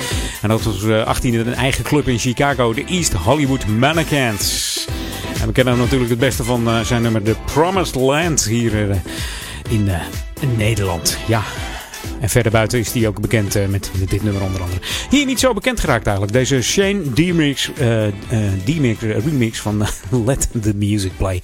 [0.41, 4.87] En was uh, 18e een eigen club in Chicago, de East Hollywood Mannequins.
[5.41, 8.97] En we kennen natuurlijk het beste van eh, zijn nummer The Promised Land hier eh,
[9.69, 10.01] in, eh,
[10.39, 11.17] in Nederland.
[11.27, 11.43] Ja,
[12.19, 14.81] en verder buiten is hij ook bekend eh, met, dit nummer onder andere.
[15.09, 16.37] Hier niet zo bekend geraakt eigenlijk.
[16.37, 18.13] Deze Shane D-Mix, eh, eh,
[18.65, 19.87] D-Mix eh, remix van
[20.25, 21.41] Let the Music Play.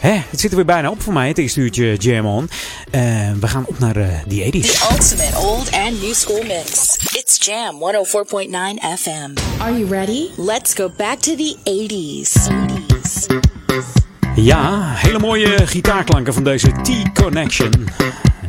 [0.00, 2.48] Hè, het zit er weer bijna op voor mij, het eerste uurtje Jam On.
[2.90, 3.00] Eh,
[3.40, 4.50] we gaan op naar eh, die 80s.
[4.50, 6.96] The ultimate old and new school mix.
[7.12, 9.60] It's Jam 104.9 FM.
[9.60, 10.28] Are you ready?
[10.36, 12.32] Let's go back to the 80s.
[14.36, 17.70] Ja, hele mooie gitaarklanken van deze T-Connection.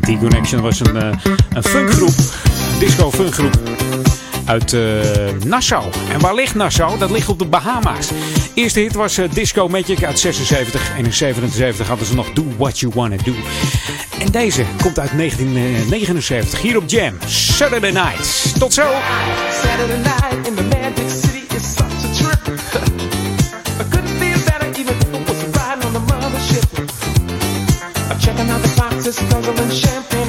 [0.02, 1.18] T-Connection was een, eh,
[1.54, 2.14] een funkgroep,
[2.80, 3.60] disco-funkgroep
[4.46, 4.82] uit eh,
[5.46, 5.84] Nassau.
[6.12, 6.98] En waar ligt Nassau?
[7.00, 8.10] Dat ligt op de Bahama's.
[8.54, 10.92] Eerste hit was eh, Disco Magic uit 76.
[10.98, 13.34] En in 77 hadden ze nog Do What You Wanna Do.
[14.20, 17.18] En deze komt uit 1979 hier op Jam.
[17.28, 18.60] Saturday Night.
[18.60, 18.88] Tot zo!
[19.64, 21.35] Saturday night in the Magic City
[29.06, 30.25] Just a and champagne.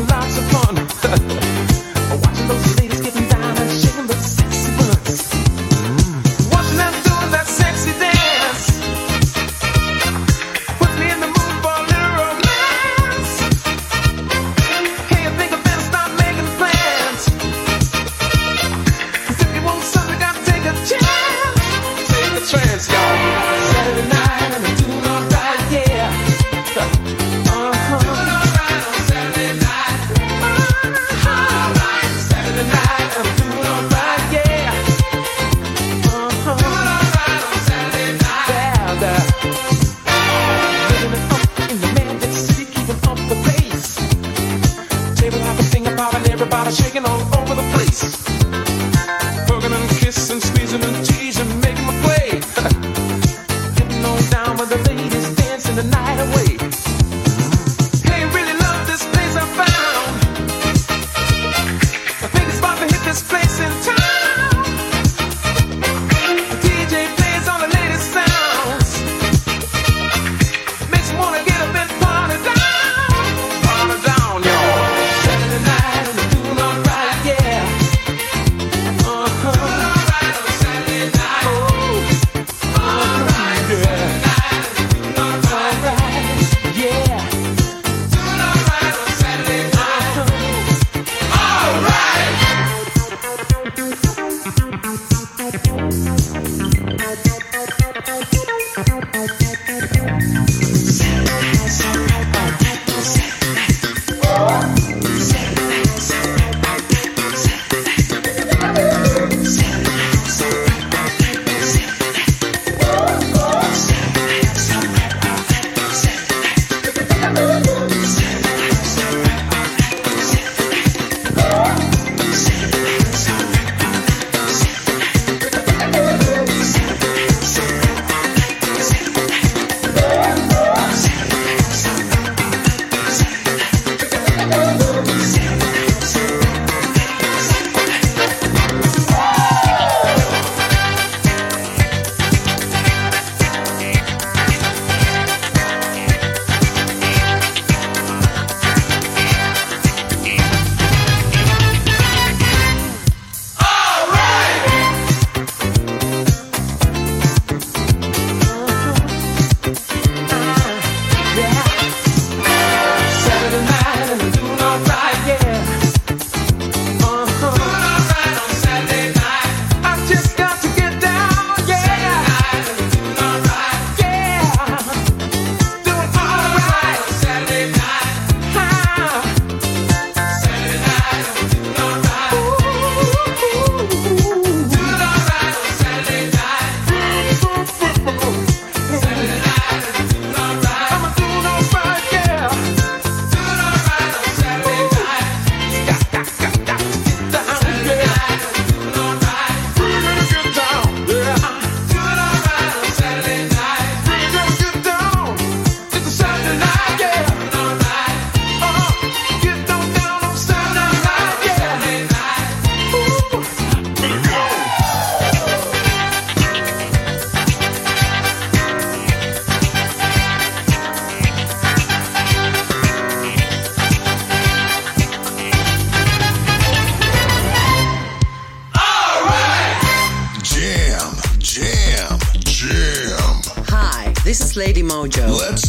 [235.07, 235.39] Mojo.
[235.39, 235.66] Let's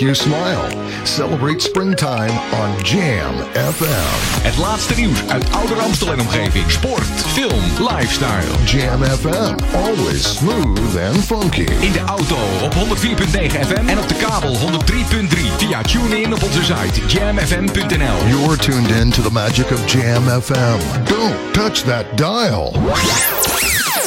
[0.00, 1.06] make you smile.
[1.06, 4.42] Celebrate springtime on Jam FM.
[4.42, 6.70] Het laatste nieuws uit Ouder Amstel en omgeving.
[6.70, 8.64] Sport, film, lifestyle.
[8.64, 11.66] Jam FM, always smooth and funky.
[11.80, 12.78] In de auto op 104.9
[13.66, 15.56] FM en op de kabel 103.3.
[15.56, 18.28] Via TuneIn op onze site jamfm.nl.
[18.28, 20.78] You're tuned in to the magic of Jam FM.
[21.04, 22.72] Don't touch that dial.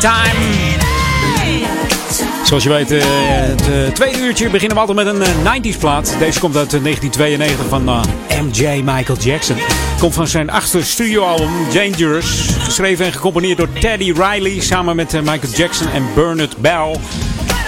[0.00, 0.78] Time?
[2.44, 5.78] Zoals je weet, eh, het eh, tweede uurtje beginnen we altijd met een eh, 90s
[5.78, 6.16] plaat.
[6.18, 9.56] Deze komt uit eh, 1992 van eh, MJ Michael Jackson.
[9.98, 12.48] Komt van zijn achtste studioalbum Dangerous.
[12.58, 16.96] Geschreven en gecomponeerd door Teddy Riley samen met eh, Michael Jackson en Bernard Bell.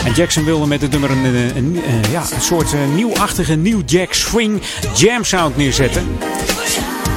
[0.04, 1.24] En Jackson wilde met het nummer een,
[1.56, 4.62] een, eh, ja, een soort eh, nieuwachtige New Jack Swing
[4.94, 6.02] Jam Sound neerzetten.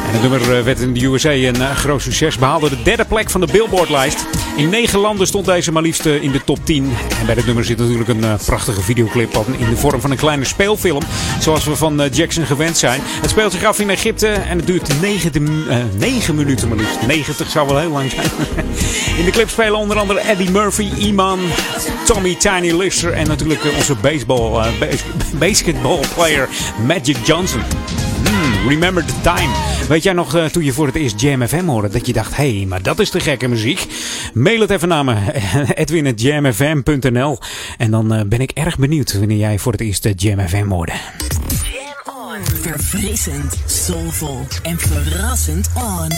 [0.08, 2.38] En het nummer eh, werd in de USA een eh, groot succes.
[2.38, 4.26] Behaalde de derde plek van de Billboard-lijst.
[4.56, 6.94] In negen landen stond deze maar liefst eh, in de top 10.
[7.20, 10.18] En bij dit nummer zit natuurlijk een eh, prachtige videoclip in de vorm van een
[10.18, 11.02] kleine speelfilm.
[11.40, 13.02] Zoals we van eh, Jackson gewend zijn.
[13.04, 17.08] Het speelt zich af in Egypte en het duurt 9, eh, 9 minuten maar liefst.
[17.08, 18.28] 90 zou wel heel lang zijn.
[19.20, 21.40] in de clip spelen onder andere Eddie Murphy, Iman,
[22.06, 25.04] Tommy Tiny Lister en natuurlijk onze baseball, eh, bas-
[25.40, 26.50] basketball player
[26.86, 27.62] Magic Johnson.
[28.68, 29.50] Remember the time.
[29.88, 32.36] Weet jij nog eh, toen je voor het eerst Jam FM hoorde dat je dacht,
[32.36, 33.86] hé, hey, maar dat is de gekke muziek?
[34.34, 35.16] Mail het even naar me,
[35.76, 37.40] edwin.jamfm.nl
[37.78, 40.68] en dan eh, ben ik erg benieuwd wanneer jij voor het eerst eh, Jam FM
[40.68, 40.94] hoorde.
[42.62, 46.10] Verfrissend, soulvol en verrassend on.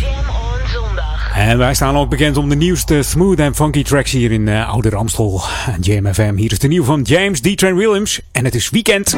[0.00, 1.32] Jam on zondag.
[1.34, 4.88] En wij staan ook bekend om de nieuwste smooth en funky tracks hier in Oude
[4.88, 5.42] Ramstel.
[5.80, 6.34] Jam FM.
[6.34, 7.56] Hier is de nieuw van James D.
[7.56, 9.16] Train Williams en het is weekend.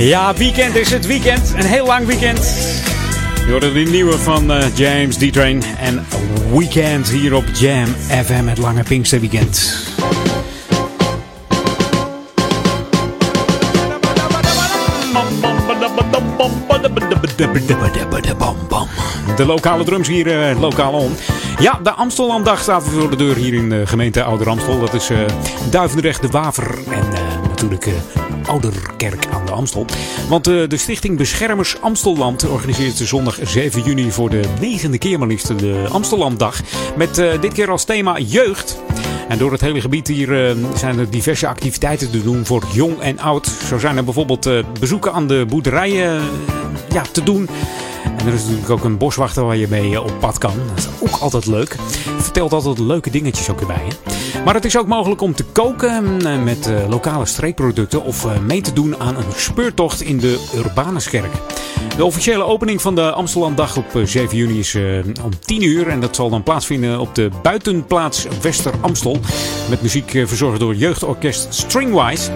[0.00, 1.52] Ja, weekend is het weekend.
[1.56, 2.38] Een heel lang weekend.
[3.44, 6.06] Je hoorde die nieuwe van eh, James D-Train en
[6.52, 7.86] Weekend hier op Jam
[8.24, 9.84] FM, het lange Pinksterweekend.
[19.36, 21.12] De lokale drums hier, eh, lokaal om.
[21.58, 24.80] Ja, de Amstellanddag staat voor de deur hier in de gemeente Ouder Amstel.
[24.80, 25.18] Dat is eh
[25.70, 27.04] Duivendrecht, de Waver en
[27.48, 27.86] natuurlijk
[28.50, 29.86] Ouderkerk aan de Amstel.
[30.28, 35.28] Want eh, de stichting Beschermers Amstelland organiseert zondag 7 juni voor de negende keer maar
[35.28, 36.60] liefst de Amstellanddag.
[36.96, 38.78] Met eh, dit keer als thema jeugd.
[39.28, 43.00] En door het hele gebied hier eh, zijn er diverse activiteiten te doen voor jong
[43.00, 43.46] en oud.
[43.46, 44.48] Zo zijn er bijvoorbeeld
[44.80, 46.22] bezoeken aan de boerderijen
[46.92, 47.48] ja, te doen.
[48.18, 50.54] En er is natuurlijk ook een boswachter waar je mee op pad kan.
[50.68, 51.76] Dat is ook altijd leuk.
[52.18, 53.82] Vertelt altijd leuke dingetjes ook erbij.
[54.44, 58.38] Maar het is ook mogelijk om te koken eh, met eh, lokale streekproducten of eh,
[58.38, 61.32] mee te doen aan een speurtocht in de Urbanuskerk.
[61.96, 64.74] De officiële opening van de Amsterdamdag op eh, 7 juni is
[65.24, 65.88] om 10 uur.
[65.88, 69.18] En dat zal dan plaatsvinden op de buitenplaats Wester Amstel.
[69.68, 72.30] Met muziek verzorgd door jeugdorkest Stringwise.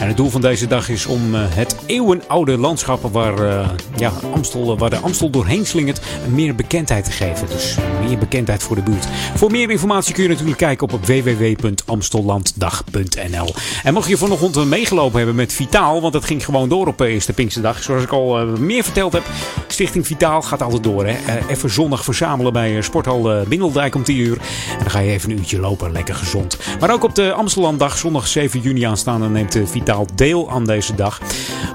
[0.00, 4.12] En het doel van deze dag is om eh, het eeuwenoude landschap waar, eh, ja,
[4.34, 7.48] Amstel, waar de Amstel doorheen slingert meer bekendheid te geven.
[7.48, 7.76] Dus
[8.06, 9.06] meer bekendheid voor de buurt.
[9.34, 13.54] Voor meer informatie kun je natuurlijk kijken op www.amstellanddag.nl.
[13.82, 17.00] En mocht je vanochtend eh, meegelopen hebben met Vitaal, want dat ging gewoon door op
[17.00, 17.82] eerste Pinksterdag.
[17.82, 19.24] Zoals ik al eh, meer verteld heb,
[19.68, 21.06] Stichting Vitaal gaat altijd door.
[21.06, 21.12] Hè?
[21.12, 24.36] Eh, even zondag verzamelen bij eh, Sporthal eh, Windeldijk om 10 uur.
[24.72, 26.58] En dan ga je even een uurtje lopen, lekker gezond.
[26.80, 29.66] Maar ook op de Amstellanddag, zondag 7 juni aanstaande, neemt eh,
[30.14, 31.20] Deel aan deze dag.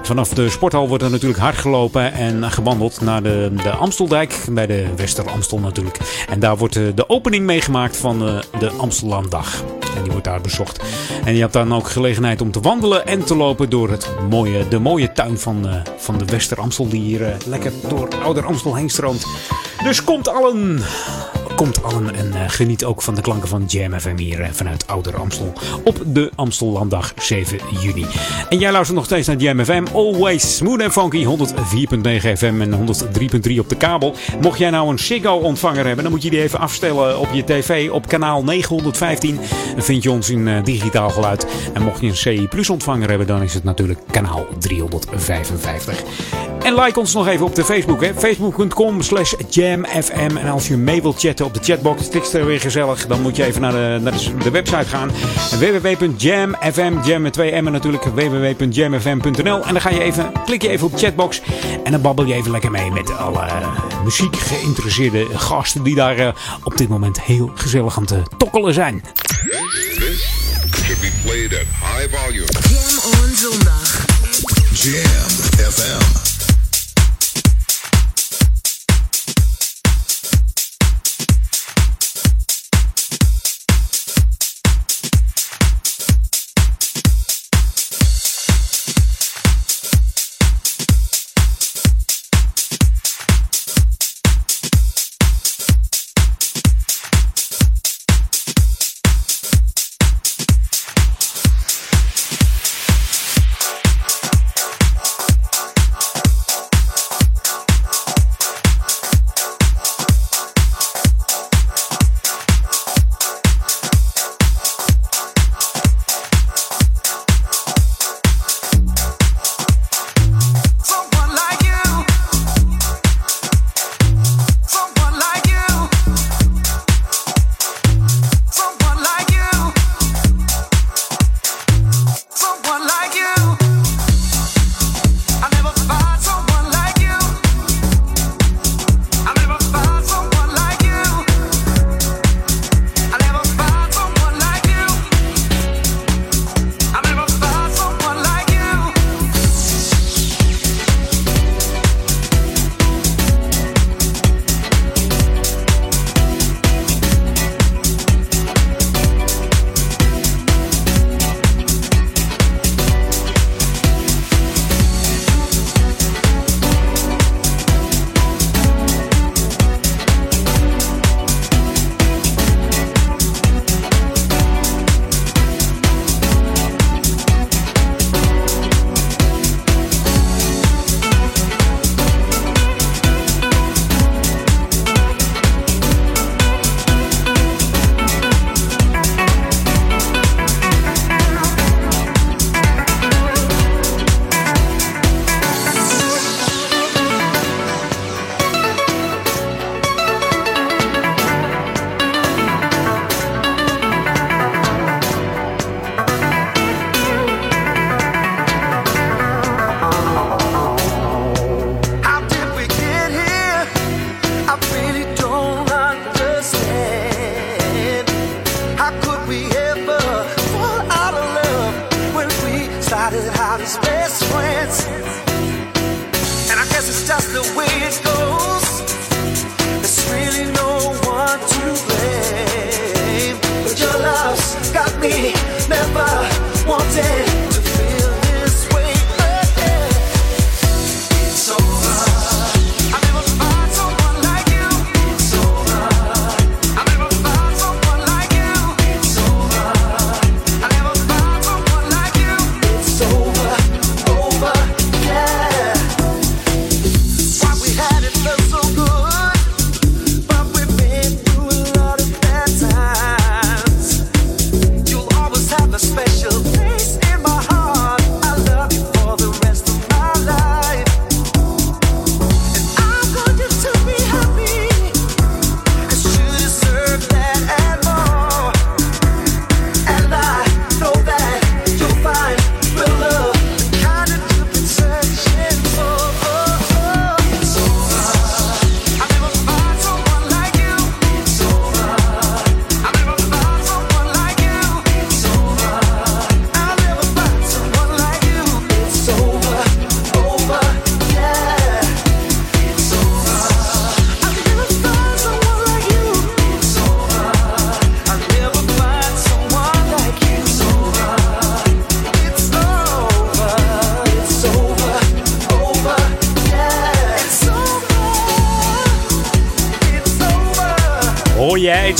[0.02, 4.66] Vanaf de sporthal wordt er natuurlijk hard gelopen en gewandeld naar de, de Amsteldijk, bij
[4.66, 6.24] de Wester Amstel natuurlijk.
[6.28, 9.64] En daar wordt eh, de opening meegemaakt van eh, de Amstellanddag.
[9.96, 10.82] En die wordt daar bezocht.
[11.24, 14.68] En je hebt dan ook gelegenheid om te wandelen en te lopen door het mooie,
[14.68, 18.74] de mooie tuin van, eh, van de Wester Amstel, die hier lekker door Ouder Amstel
[18.74, 19.26] heen stroomt.
[19.84, 20.82] Dus komt allen!
[21.56, 24.86] Komt allen en eh, geniet ook van de klanken van Jam FM hier eh, vanuit
[24.86, 25.52] Ouder Amstel
[25.84, 28.06] op de Amstellanddag 7 juni.
[28.48, 31.28] En jij luistert nog steeds naar Jam FM, always smooth en funky, 104.9
[32.36, 32.72] FM en
[33.50, 34.14] 103.3 op de kabel.
[34.40, 37.44] Mocht jij nou een Ziggo ontvanger hebben, dan moet je die even afstellen op je
[37.44, 39.38] tv op kanaal 915.
[39.74, 41.46] Dan vind je ons in eh, digitaal geluid.
[41.72, 46.02] En mocht je een CI Plus ontvanger hebben, dan is het natuurlijk kanaal 355.
[46.64, 48.04] En like ons nog even op de Facebook.
[48.04, 50.36] Facebook.com slash jamfm.
[50.36, 53.06] En als je mee wilt chatten op de chatbox, het is er weer gezellig.
[53.06, 55.10] Dan moet je even naar de, naar de, de website gaan.
[55.58, 58.04] www.jamfm, jam met twee m'en natuurlijk.
[58.04, 61.40] www.jamfm.nl En dan ga je even, klik je even op chatbox.
[61.84, 63.68] En dan babbel je even lekker mee met alle eh,
[64.04, 65.82] muziek geïnteresseerde gasten.
[65.82, 66.28] Die daar eh,
[66.64, 69.02] op dit moment heel gezellig aan te tokkelen zijn.
[69.98, 70.26] This
[70.84, 72.46] should be played at high volume.
[72.68, 74.06] Jam on zondag.
[74.72, 76.33] Jam FM.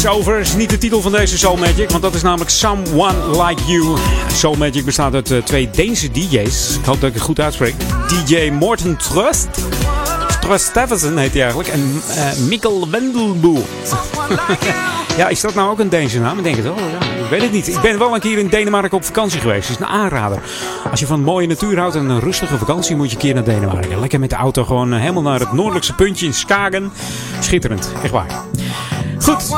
[0.09, 3.63] Over is niet de titel van deze Soul Magic, want dat is namelijk Someone Like
[3.67, 3.97] You.
[4.33, 6.77] Soul Magic bestaat uit eh, twee Deense DJ's.
[6.77, 7.75] Ik hoop dat ik het goed uitspreek.
[8.09, 9.49] DJ Morten Trust.
[10.41, 11.69] Trust Steffensen heet hij eigenlijk.
[11.69, 13.59] En eh Mikkel Wendelboe.
[15.17, 16.39] ja, is dat nou ook een Deense naam?
[16.39, 16.79] Ik denk het wel.
[16.79, 17.69] Ja, ik weet het niet.
[17.69, 19.69] Ik ben wel een keer in Denemarken op vakantie geweest.
[19.69, 20.43] Het is een aanrader.
[20.91, 23.45] Als je van mooie natuur houdt en een rustige vakantie, moet je een keer naar
[23.45, 24.01] Denemarken.
[24.01, 26.93] Lekker met de auto gewoon eh, helemaal naar het noordelijkse puntje in Skagen.
[27.41, 28.44] Schitterend, echt waar.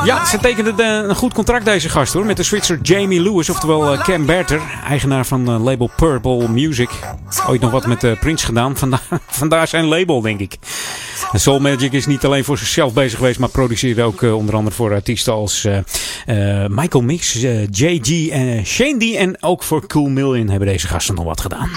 [0.05, 2.25] Ja, ze tekende de- een goed contract deze gast hoor.
[2.25, 4.61] Met de Switzer Jamie Lewis, oftewel eh, Cam Berter.
[4.87, 6.89] Eigenaar van eh, label Purple Music.
[7.47, 8.77] Ooit nog wat met eh, Prince gedaan.
[8.77, 10.55] Vandaar, vandaar zijn label, denk ik.
[11.31, 14.55] En Soul Magic is niet alleen voor zichzelf bezig geweest, maar produceerde ook eh, onder
[14.55, 15.77] andere voor artiesten als eh,
[16.63, 19.15] eh, Michael Mix, eh, JG en Shane D.
[19.15, 21.69] En ook voor Cool Million hebben deze gasten nog wat gedaan.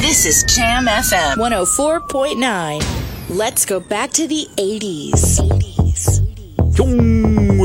[0.00, 2.86] This is Jam FM 104.9.
[3.36, 5.44] Let's go back to the 80s.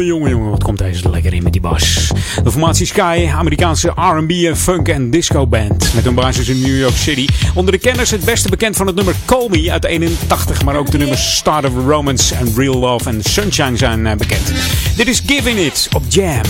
[0.02, 2.12] Jongen, jongen, jongen, wat komt deze er lekker in met die bas.
[2.44, 5.94] De formatie Sky, Amerikaanse R&B, funk en disco band.
[5.94, 7.28] Met hun basis in New York City.
[7.54, 10.64] Onder de kenners het beste bekend van het nummer Call Me uit 81.
[10.64, 14.52] Maar ook de nummers Start of Romance en Real Love en Sunshine zijn eh, bekend.
[14.96, 16.42] Dit is Giving It op Jam.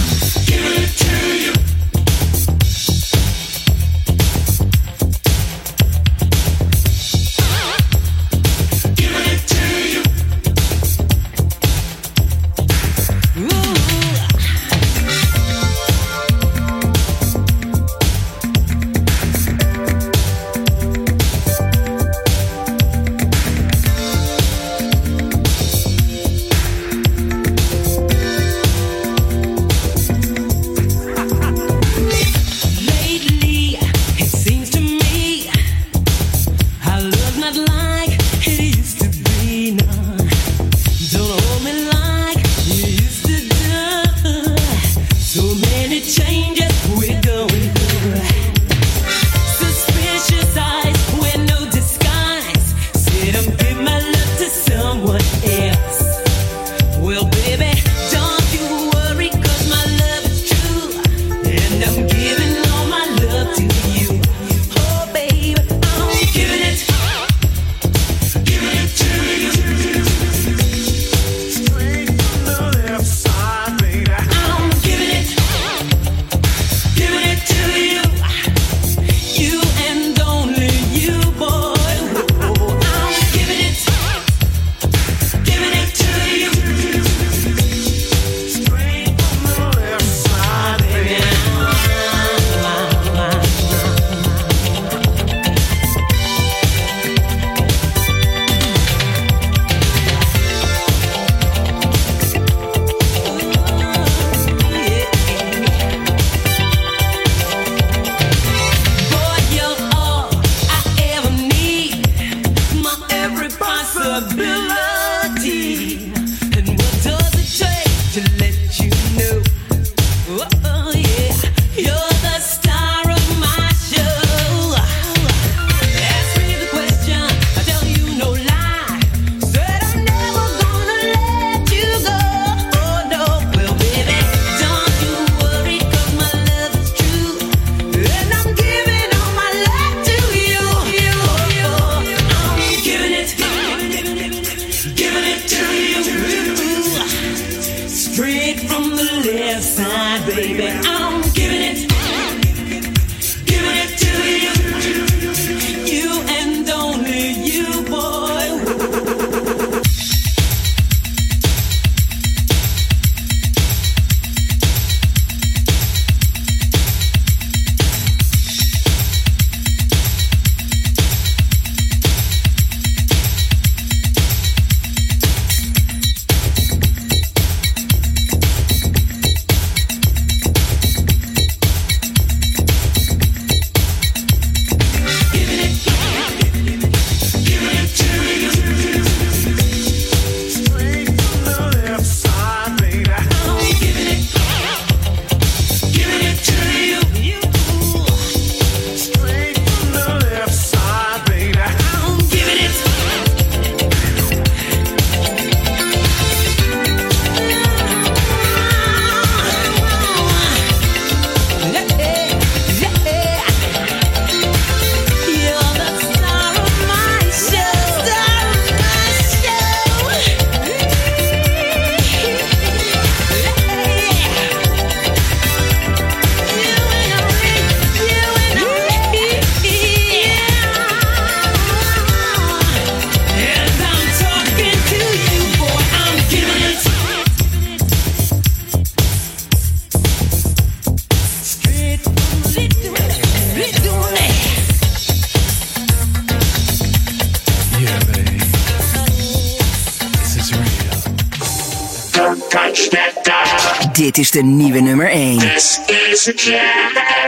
[256.23, 257.20] This is Jam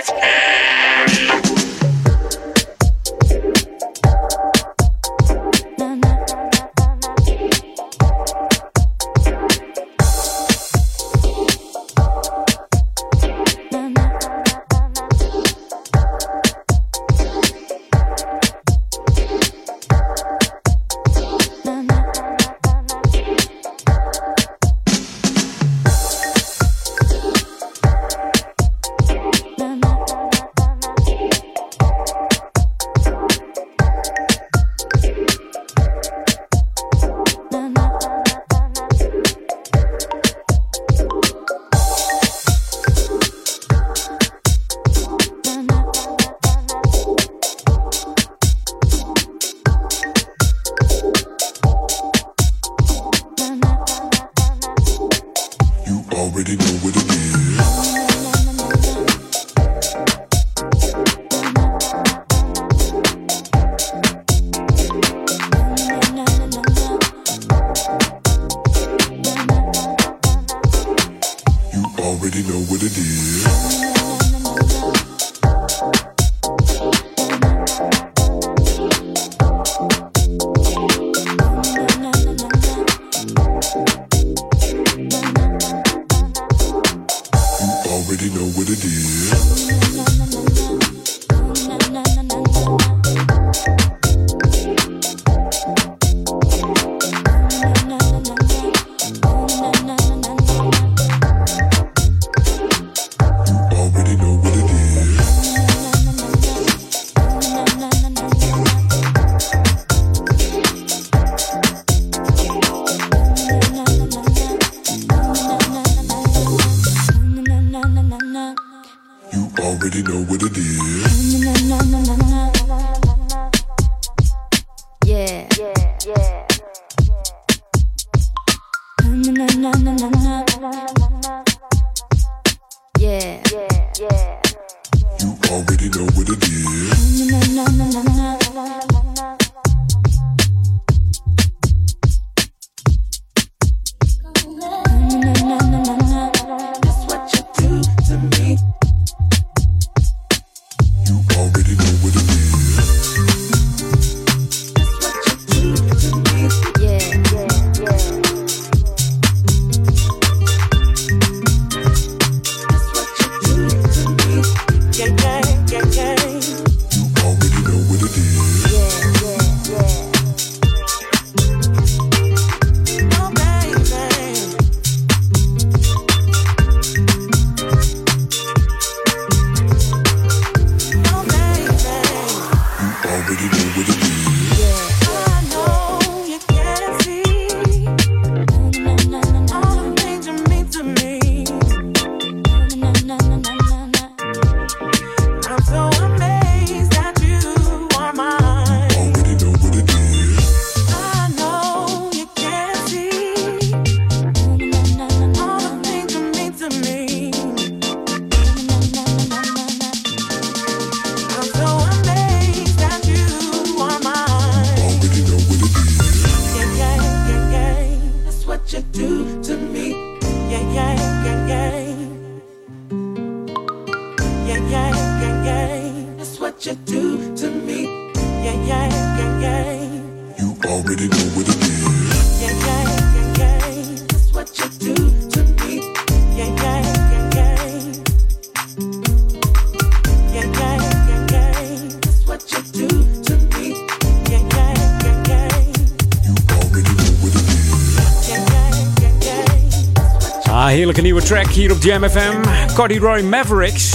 [251.33, 252.35] track hier op Jam FM.
[252.73, 253.89] Cardi Roy Mavericks.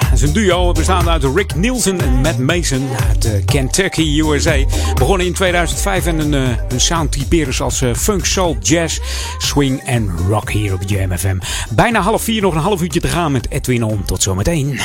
[0.00, 4.64] Dat is een duo bestaande uit Rick Nielsen en Matt Mason uit eh, Kentucky, USA.
[4.94, 9.00] Begonnen in 2005 en een, eh, een sound typeren als eh, funk, soul, jazz,
[9.38, 11.36] swing en rock hier op Jam FM.
[11.70, 14.04] Bijna half vier, nog een half uurtje te gaan met Edwin On.
[14.04, 14.80] Tot zometeen.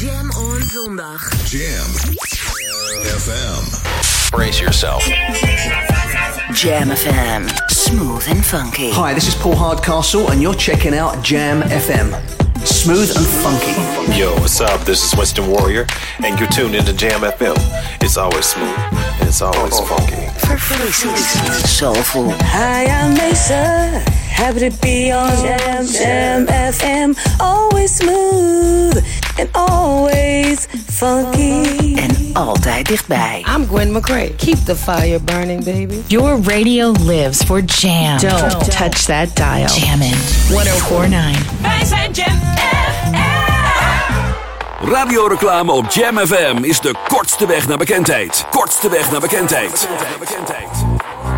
[0.00, 1.32] Jam on zondag.
[1.50, 2.16] Jam
[3.18, 3.90] FM.
[4.30, 5.91] Brace yourself.
[6.54, 7.48] Jam FM.
[7.70, 8.90] Smooth and funky.
[8.90, 12.12] Hi, this is Paul Hardcastle, and you're checking out Jam FM.
[12.66, 14.18] Smooth and funky.
[14.18, 14.80] Yo, what's up?
[14.82, 15.86] This is Winston Warrior,
[16.22, 17.56] and you're tuned into Jam FM.
[18.02, 18.76] It's always smooth,
[19.20, 20.28] and it's always funky.
[20.40, 21.66] For Verfrissend.
[21.66, 22.30] Soulful.
[22.30, 24.02] Hi, I'm Mesa.
[24.28, 27.16] Happy to be on Jam Jam FM.
[27.40, 29.04] Always smooth
[29.38, 31.98] and always funky.
[31.98, 33.44] En altijd dichtbij.
[33.56, 34.34] I'm Gwen McCrae.
[34.36, 36.02] Keep the fire burning, baby.
[36.06, 38.18] Your radio lives for jam.
[38.18, 39.66] Don't touch that dial.
[39.66, 40.14] Jammin'.
[40.48, 41.60] 1049.
[41.60, 42.40] Wij zijn Jam
[44.84, 48.46] Radioreclame op Jam FM is de kortste weg naar bekendheid.
[48.50, 49.88] Kortste weg naar bekendheid.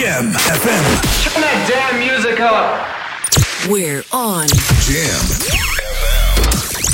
[0.00, 0.84] Jam FM.
[1.22, 2.86] Turn that damn music up.
[3.68, 4.48] We're on.
[4.88, 5.24] Jam.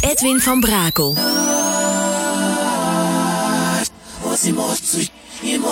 [0.03, 1.15] Edwin van Brakel.
[5.41, 5.63] Jam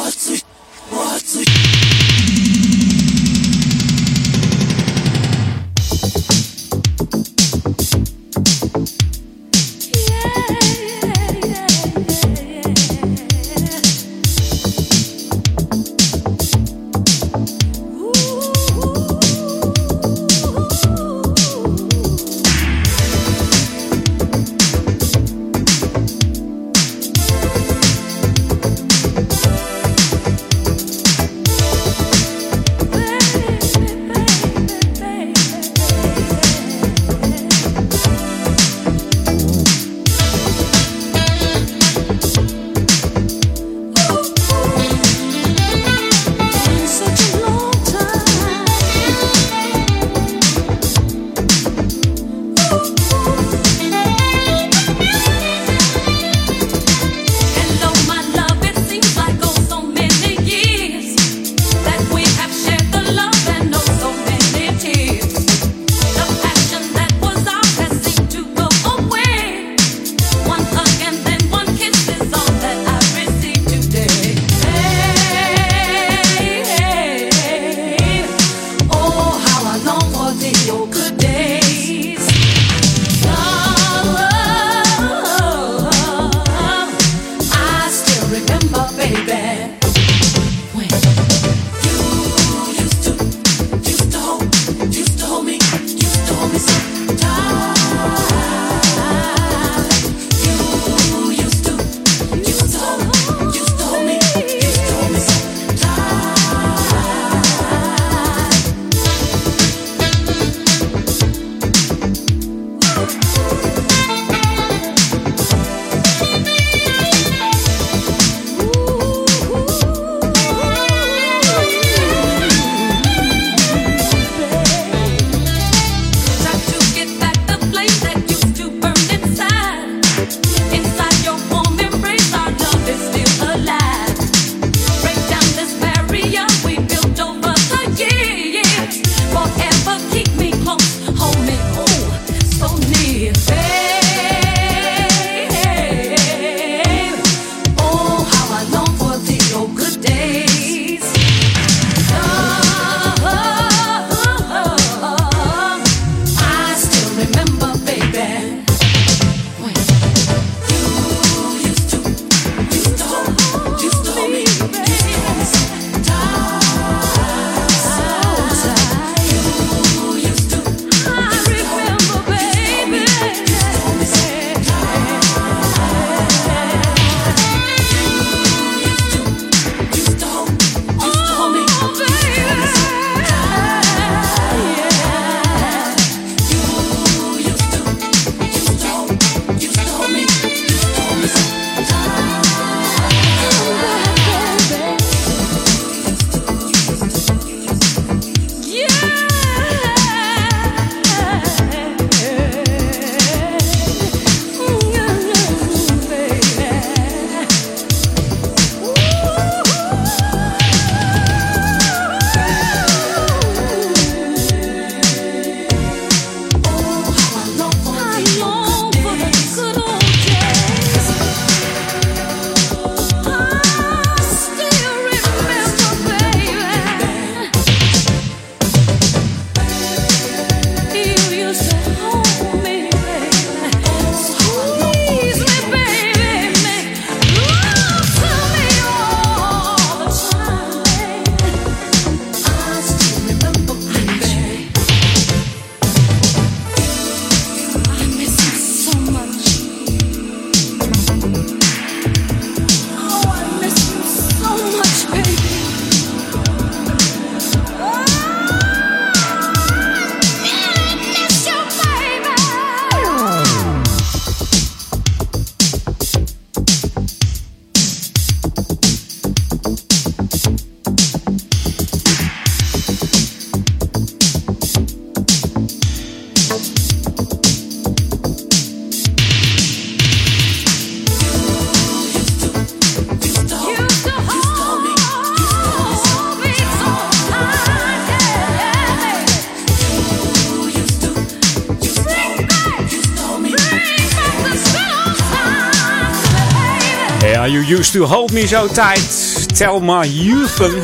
[297.84, 300.74] Used to Hold Me zo Tight, Thelma Houston.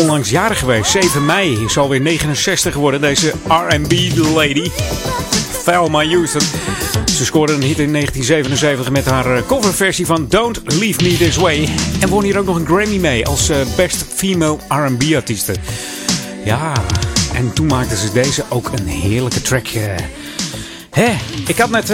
[0.00, 3.00] Onlangs jarig geweest, 7 mei, zal weer 69 worden.
[3.00, 3.92] deze R&B
[4.34, 4.70] lady.
[5.64, 6.40] Thelma Houston.
[7.16, 11.36] Ze scoorde een hit in 1977 met haar eh, coverversie van Don't Leave Me This
[11.36, 11.68] Way.
[12.00, 15.56] En won hier ook nog een Grammy mee als eh, Best Female R&B artiesten.
[16.44, 16.72] Ja,
[17.34, 19.66] en toen maakte ze deze ook een heerlijke track.
[19.66, 21.10] Eh.
[21.46, 21.92] Ik had net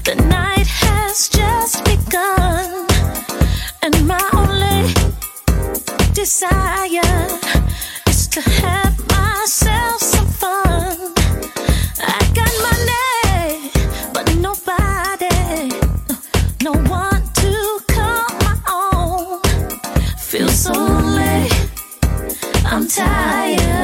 [0.04, 0.55] The night
[1.18, 2.88] It's just begun,
[3.82, 4.94] and my only
[6.12, 7.40] desire
[8.10, 11.14] is to have myself some fun.
[12.02, 13.72] I got money,
[14.12, 15.70] but nobody,
[16.62, 19.42] no, one to call my own.
[20.18, 20.74] Feel so
[22.66, 23.75] I'm tired.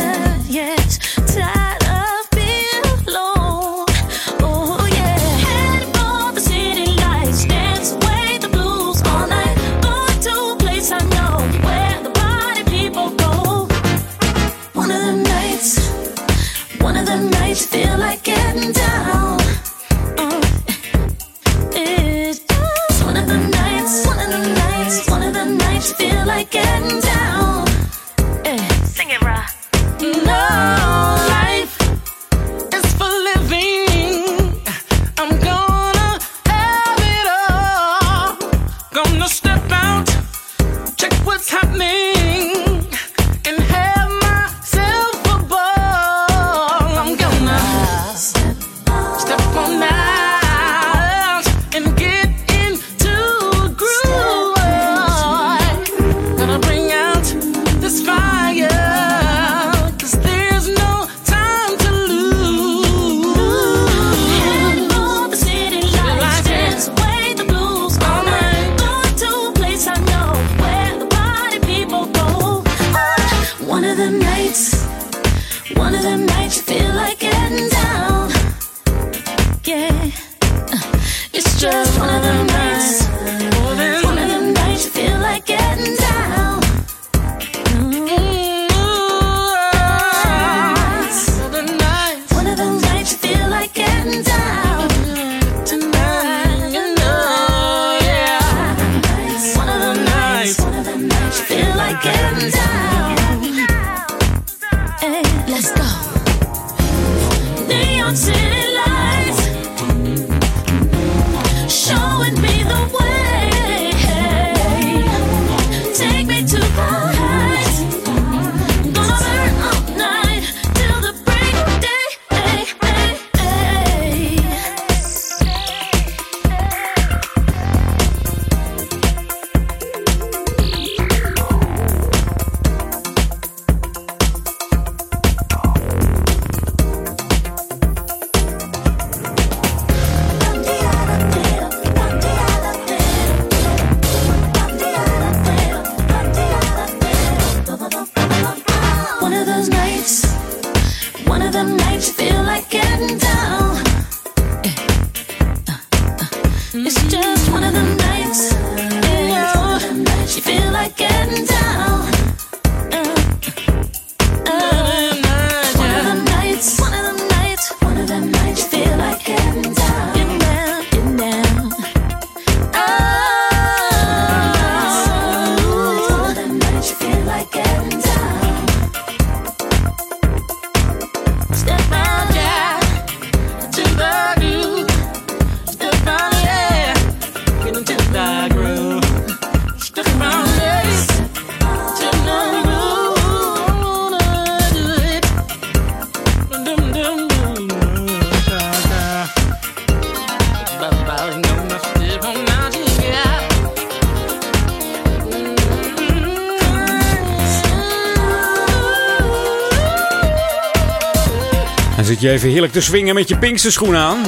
[212.22, 214.18] zit je even heerlijk te swingen met je Pinksterschoen aan.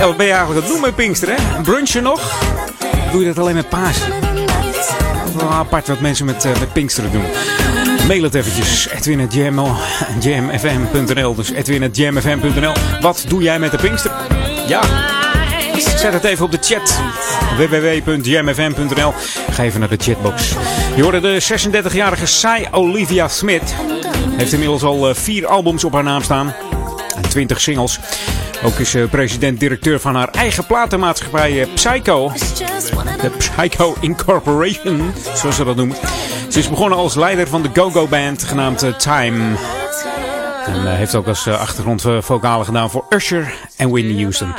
[0.00, 1.34] wat ben je eigenlijk het doen met Pinkster, hè?
[1.62, 2.20] Brunchje nog?
[2.20, 3.96] Of doe je dat alleen met paas?
[5.50, 7.24] Apart wat mensen met, uh, Pinksteren doen.
[8.06, 8.88] Mail het eventjes.
[8.88, 11.52] Edwin.jamfm.nl Dus
[11.92, 12.72] jamfm.nl.
[13.00, 14.12] Wat doe jij met de Pinkster?
[14.68, 14.82] Ja.
[15.96, 17.00] Zet het even op de chat.
[17.56, 19.14] www.jamfm.nl
[19.50, 20.52] Ga even naar de chatbox.
[20.96, 23.74] Je hoorde de 36-jarige Sai Olivia Smit.
[24.36, 26.54] Heeft inmiddels al eh, vier albums op haar naam staan.
[27.16, 28.00] En 20 singles.
[28.64, 32.32] Ook is ze president-directeur van haar eigen platenmaatschappij eh, Psycho.
[33.20, 35.96] De Psycho Incorporation, zoals ze dat noemen.
[36.48, 39.56] Ze is begonnen als leider van de go-go band genaamd eh, Time.
[40.66, 44.52] En eh, heeft ook als eh, achtergrondvocalen gedaan voor Usher en Whitney Houston.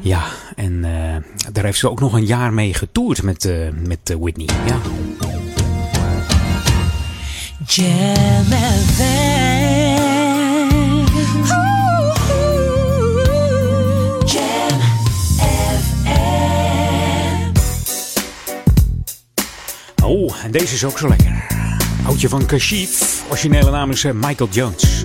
[0.00, 0.22] Ja,
[0.56, 3.56] en eh, daar heeft ze ook nog een jaar mee getoerd met, eh,
[3.86, 4.48] met eh, Whitney.
[4.66, 4.76] Ja.
[7.70, 7.78] Oh,
[20.44, 21.46] en deze is ook zo lekker.
[22.06, 23.22] Oudje van Kashif.
[23.28, 25.04] Originele naam is eh, Michael Jones.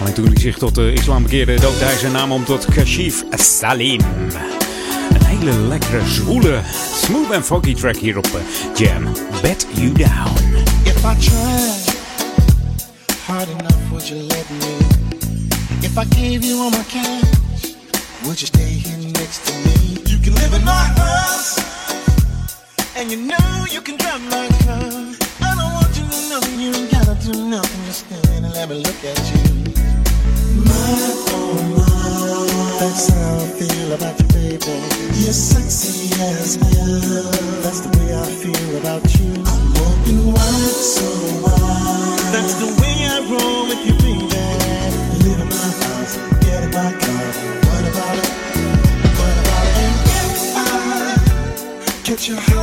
[0.00, 3.24] Alleen toen hij zich tot de islam bekeerde, doopte hij zijn naam om tot Kashif
[3.30, 4.00] Salim.
[5.10, 6.60] Een hele lekkere, zwoele,
[6.94, 9.04] smooth en funky track hier op eh, Jam.
[9.42, 10.30] Bet You Down.
[10.84, 11.91] If I tried
[13.32, 14.74] hard enough, would you let me?
[15.88, 17.74] If I gave you all my cash,
[18.24, 19.76] would you stay here next to me?
[20.10, 21.50] You can live in my house,
[22.96, 24.92] and you know you can drive my car.
[25.48, 28.68] I don't want you to know you ain't gotta do nothing, just stand and let
[28.68, 29.44] me look at you.
[30.68, 30.92] My
[31.36, 34.74] oh my, that's how I feel about you, baby.
[35.22, 37.30] You're sexy as hell.
[37.62, 39.30] That's the way I feel about you.
[39.46, 41.06] I'm open wide, so
[41.44, 42.18] wide.
[42.34, 44.34] That's the way I roll with you, baby.
[45.22, 47.26] Live in my house, get in my car.
[47.70, 48.30] What about it?
[49.18, 49.86] What about it?
[49.86, 49.96] And
[50.34, 52.61] if I catch your heart,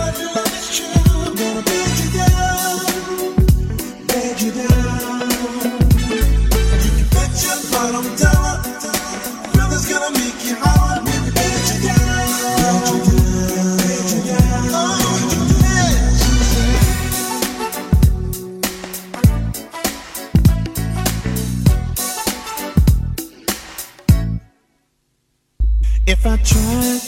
[26.44, 27.02] tried,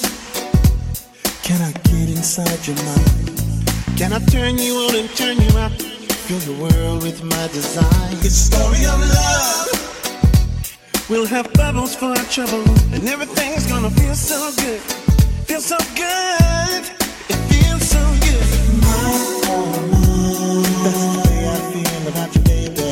[1.43, 3.31] can I get inside your mind?
[3.97, 5.71] Can I turn you on and turn you out?
[6.27, 8.13] Fill your world with my design.
[8.23, 9.67] It's a story of love.
[11.09, 12.63] We'll have bubbles for our trouble,
[12.93, 14.79] and everything's gonna feel so good.
[15.47, 16.83] Feel so good.
[17.29, 18.45] It feels so good.
[18.81, 18.87] My,
[19.47, 19.91] my.
[20.83, 22.91] That's the way I feel about you, baby.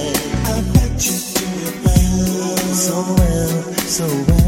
[0.52, 4.39] I bet you do your best so well, so well.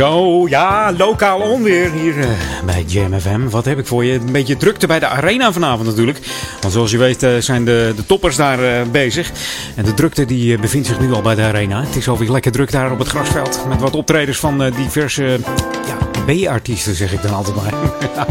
[0.00, 2.28] Zo, ja, lokaal onweer hier eh,
[2.64, 3.48] bij Jam FM.
[3.48, 4.12] Wat heb ik voor je?
[4.12, 6.18] Een beetje drukte bij de arena vanavond natuurlijk.
[6.60, 9.30] Want zoals je weet eh, zijn de, de toppers daar eh, bezig.
[9.76, 11.80] En de drukte die bevindt zich nu al bij de arena.
[11.80, 13.64] Het is alweer lekker druk daar op het grasveld.
[13.68, 15.38] Met wat optredens van diverse
[15.86, 17.72] ja, B-artiesten zeg ik dan altijd maar.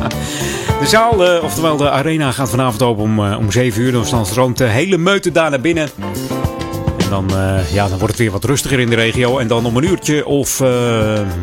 [0.82, 3.92] de zaal, oftewel de arena, gaat vanavond open om, om 7 uur.
[3.92, 5.90] Dan stroomt de hele meute daar naar binnen.
[7.10, 9.38] En dan, eh, ja, dan wordt het weer wat rustiger in de regio.
[9.38, 10.68] En dan om een uurtje of, eh,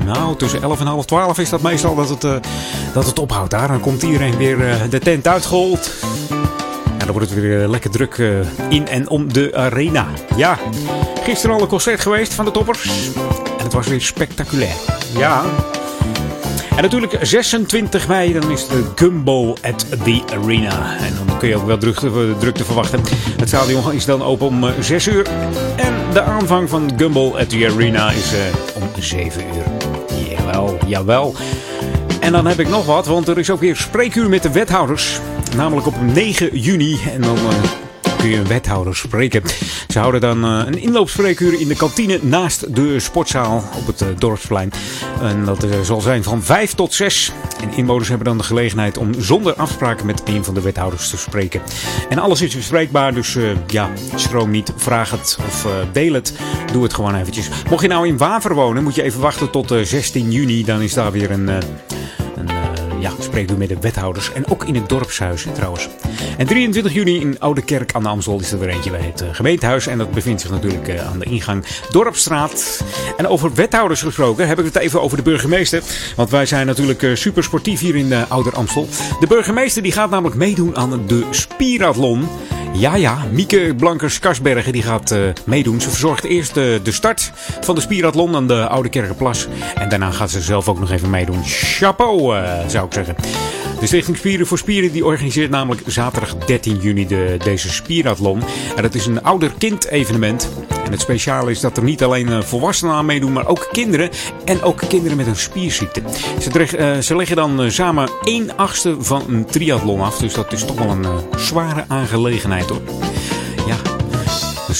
[0.04, 2.34] nou, tussen 11 en half 12 is dat meestal dat het, eh,
[2.92, 3.68] dat het ophoudt daar.
[3.68, 5.90] Dan komt iedereen weer de tent uitgehold.
[6.90, 8.22] En dan wordt het weer lekker druk
[8.68, 10.06] in en om de arena.
[10.36, 10.58] Ja,
[11.22, 13.10] gisteren al een concert geweest van de toppers.
[13.58, 14.74] En het was weer spectaculair.
[15.16, 15.44] Ja.
[16.76, 20.96] En natuurlijk 26 mei, dan is de Gumbo at the Arena.
[20.98, 23.00] En dan kun je ook wel drukte, drukte verwachten.
[23.36, 25.26] Het stadion is dan open om eh, 6 uur.
[25.76, 28.40] En de aanvang van Gumbo at the Arena is eh,
[28.74, 29.64] om 7 uur.
[30.28, 31.34] Jawel, jawel.
[32.20, 35.20] En dan heb ik nog wat, want er is ook weer spreekuur met de wethouders.
[35.56, 36.98] Namelijk op 9 juni.
[37.12, 37.85] En dan eh,
[38.16, 39.42] kun je een wethouder spreken.
[39.88, 44.08] Ze houden dan eh, een inloopspreekuur in de kantine naast de sportzaal op het eh,
[44.18, 44.72] dorpsplein.
[45.20, 47.32] En dat eh, zal zijn van 5 tot 6.
[47.62, 51.16] En inwoners hebben dan de gelegenheid om zonder afspraken met een van de wethouders te
[51.16, 51.62] spreken.
[52.08, 53.36] En alles is bespreekbaar, dus
[53.66, 56.32] ja, schroom niet, vraag het of eh, deel het.
[56.72, 57.48] Doe het gewoon eventjes.
[57.70, 60.64] Mocht je nou in Waver wonen, moet je even wachten tot eh, 16 juni.
[60.64, 61.50] Dan is daar weer een...
[63.00, 64.32] ja, spreekuur met de wethouders.
[64.32, 65.88] En ook in het dorpshuis trouwens.
[66.38, 69.20] En 23 juni in Oude Kerk aan de Amstel is er weer eentje bij het
[69.20, 69.86] eh, gemeentehuis.
[69.86, 72.84] En dat bevindt zich natuurlijk eh, aan de ingang Dorpstraat.
[73.16, 75.82] En over wethouders gesproken heb ik het even over de burgemeester.
[76.16, 78.88] Want wij zijn natuurlijk eh, super sportief hier in de Ouder Amstel.
[79.20, 82.28] De burgemeester die gaat namelijk meedoen aan de Spirathlon.
[82.78, 85.80] Ja, ja, Mieke Blankers-Kasbergen die gaat eh, meedoen.
[85.80, 89.46] Ze verzorgt eerst de start van de Spirathlon aan de Oude Kerkenplas.
[89.74, 91.44] En daarna gaat ze zelf ook nog even meedoen.
[91.44, 93.16] Chapeau, eh, zou ik zeggen.
[93.80, 98.42] De Stichting Spieren voor Spieren die organiseert namelijk zaterdag 13 juni de, deze Spirathlon.
[98.76, 100.50] En dat is een ouder-kind evenement.
[100.84, 104.10] En het speciale is dat er niet alleen eh, volwassenen aan meedoen, maar ook kinderen.
[104.44, 106.02] En ook kinderen met een spierziekte.
[106.40, 110.18] Ze, eh, ze leggen dan eh, samen 1 achtste van een triathlon af.
[110.18, 112.82] Dus dat is toch wel een zware aangelegenheid hoor.
[113.66, 113.76] Ja,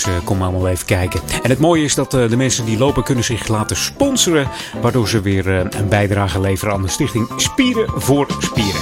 [0.03, 1.21] dus eh, kom allemaal even kijken.
[1.43, 4.49] En het mooie is dat eh, de mensen die lopen kunnen zich laten sponsoren.
[4.81, 8.81] Waardoor ze weer eh, een bijdrage leveren aan de stichting Spieren voor Spieren.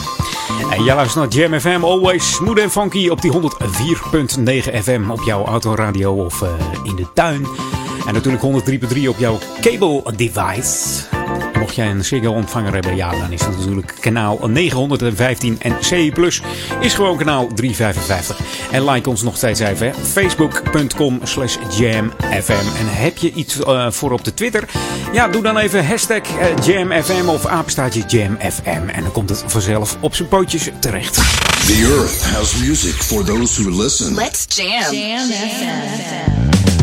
[0.70, 3.38] En jij luistert naar Jam FM, always smooth en funky op die 104.9
[4.82, 6.44] FM op jouw autoradio of
[6.82, 7.46] in de tuin.
[8.06, 8.44] En natuurlijk
[8.94, 11.02] 103.3 op jouw cable device.
[11.58, 15.90] Mocht jij een Ziggo ontvanger hebben, ja, dan is het natuurlijk kanaal 915 en C+
[16.80, 18.38] is gewoon kanaal 355.
[18.70, 19.92] En like ons nog steeds even, hè.
[19.94, 22.52] facebook.com slash jamfm.
[22.52, 24.68] En heb je iets eh, voor op de Twitter?
[25.12, 28.88] Ja, doe dan even hashtag eh, jamfm of apenstaartje jamfm.
[28.88, 31.14] En dan komt het vanzelf op zijn pootjes terecht.
[31.66, 34.14] The earth has music for those who listen.
[34.14, 34.94] Let's jam.
[34.94, 36.73] Jam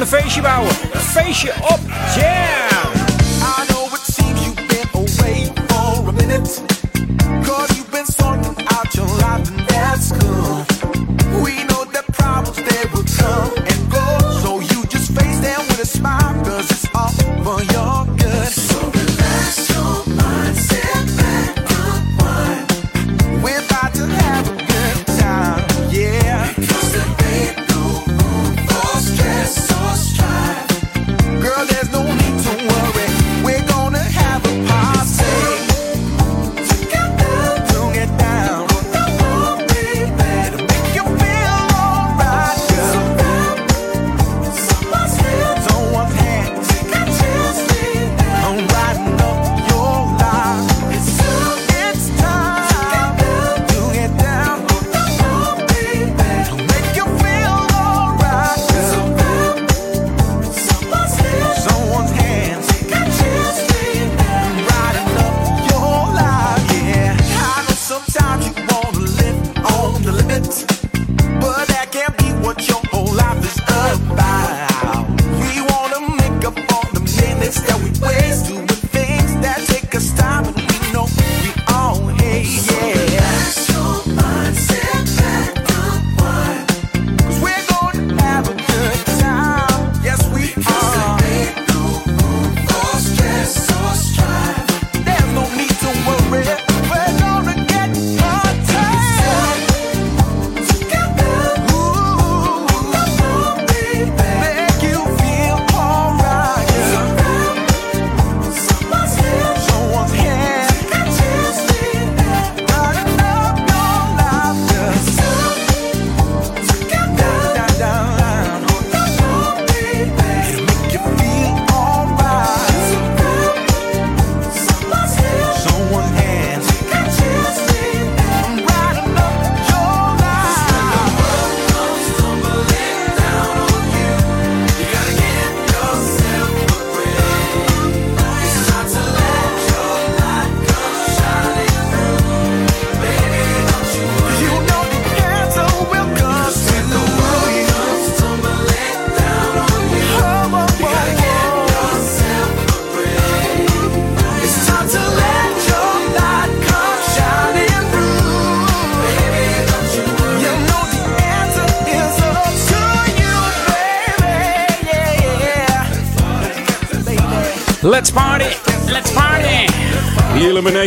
[0.00, 0.70] een feestje bouwen.
[0.92, 1.80] Een feestje op
[2.14, 2.92] jam.
[3.42, 6.60] I know it seems you've been away for a minute.
[7.42, 8.06] Cause you've been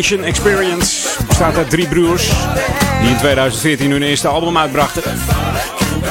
[0.04, 2.32] Elimination Experience bestaat uit drie broers
[3.02, 5.04] die in 2014 hun eerste album uitbrachten.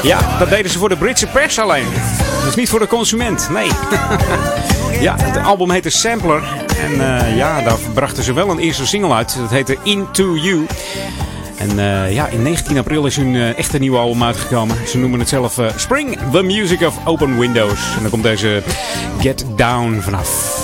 [0.03, 1.87] Ja, dat deden ze voor de Britse pers alleen.
[2.45, 3.71] Dus niet voor de consument, nee.
[5.07, 6.43] ja, het album heette Sampler.
[6.81, 9.37] En eh, ja, daar brachten ze wel een eerste single uit.
[9.37, 10.67] Dat heette Into You.
[11.57, 14.77] En eh, ja, in 19 april is hun eh, echte nieuwe album uitgekomen.
[14.89, 17.95] Ze noemen het zelf Spring, The Music of Open Windows.
[17.97, 18.63] En dan komt deze
[19.21, 20.62] Get Down vanaf.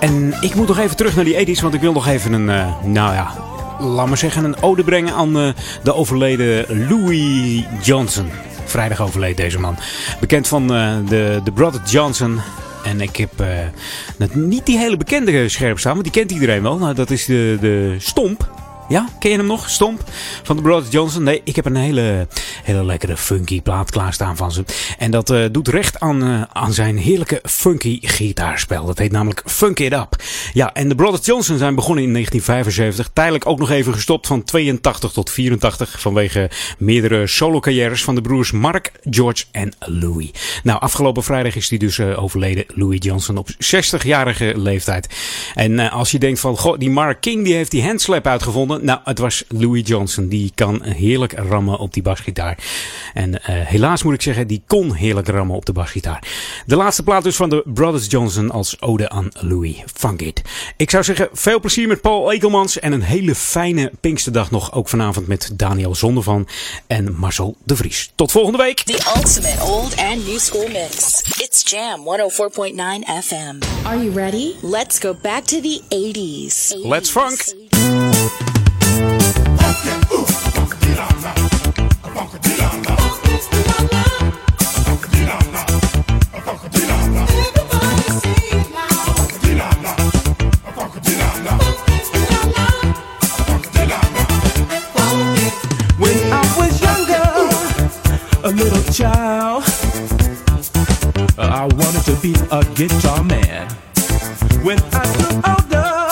[0.00, 2.50] En ik moet nog even terug naar die 80s, want ik wil nog even een,
[2.50, 3.34] eh, nou ja,
[3.78, 5.48] laat maar zeggen, een ode brengen aan eh,
[5.82, 8.30] de overleden Louis Johnson.
[8.64, 9.76] Vrijdag overleed deze man.
[10.20, 12.40] Bekend van eh, de, de Brother Johnson.
[12.84, 13.30] En ik heb
[14.32, 16.78] niet die hele bekende scherp staan, want die kent iedereen wel.
[16.78, 18.48] Nou, dat is de, de Stomp.
[18.88, 19.70] Ja, ken je hem nog?
[19.70, 20.02] Stomp
[20.42, 21.22] van de Brothers Johnson.
[21.22, 22.26] Nee, ik heb een hele,
[22.70, 24.64] hele lekkere funky plaat klaarstaan van ze.
[24.98, 28.86] En dat eh, doet recht aan, eh, aan zijn heerlijke funky gitaarspel.
[28.86, 30.16] Dat heet namelijk Funk It Up.
[30.52, 33.10] Ja, en de Brothers Johnson zijn begonnen in 1975.
[33.12, 36.00] Tijdelijk ook nog even gestopt van 82 tot 84.
[36.00, 40.30] Vanwege meerdere solo-carrières van de broers Mark, George en Louis.
[40.62, 42.64] Nou, afgelopen vrijdag is hij dus eh, overleden.
[42.74, 45.14] Louis Johnson op 60-jarige leeftijd.
[45.54, 48.84] En als je denkt van, goh, die Mark King die heeft die handslap uitgevonden.
[48.84, 50.28] Nou, het was Louis Johnson.
[50.28, 52.58] Die kan heerlijk rammen op die basgitaar.
[53.14, 56.22] En eh, helaas moet ik zeggen, die kon heerlijk rammen op de basgitaar.
[56.66, 59.82] De laatste plaat dus van de Brothers Johnson als ode aan Louis.
[59.94, 60.42] Funk it.
[60.76, 62.78] Ik zou zeggen, veel plezier met Paul Ekelmans.
[62.78, 64.72] En een hele fijne Pinksterdag nog.
[64.72, 66.48] Ook vanavond met Daniel Zondervan
[66.86, 68.12] en Marcel de Vries.
[68.14, 68.82] Tot volgende week.
[68.82, 71.22] The ultimate old and new school mix.
[71.38, 73.86] It's Jam 104.9 FM.
[73.86, 74.54] Are you ready?
[74.62, 76.74] Let's go back to the 80s.
[76.84, 77.69] Let's funk.
[98.92, 99.62] Child,
[101.38, 103.68] I wanted to be a guitar man.
[104.64, 106.08] When I grew older,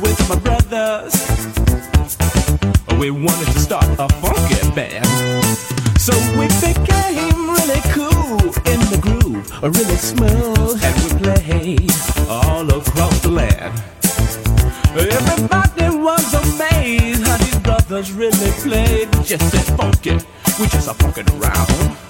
[0.00, 1.14] with my brothers,
[2.98, 5.06] we wanted to start a funky band.
[6.00, 8.40] So we became really cool
[8.72, 11.92] in the groove, really smooth, and we played
[12.28, 13.82] all across the land.
[14.96, 19.12] Everybody was amazed how these brothers really played.
[19.24, 20.18] Just that funky,
[20.58, 22.05] we just a funkin' around.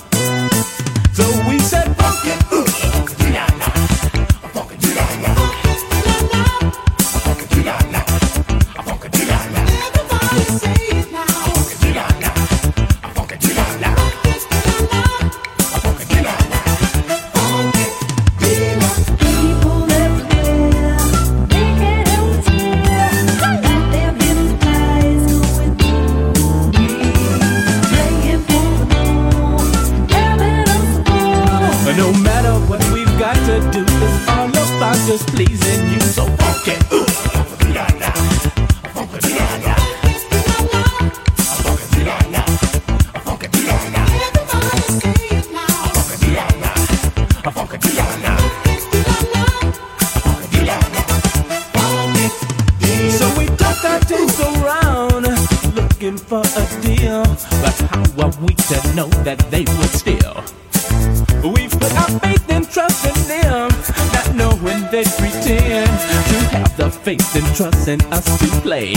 [67.88, 68.94] And trust in us to play.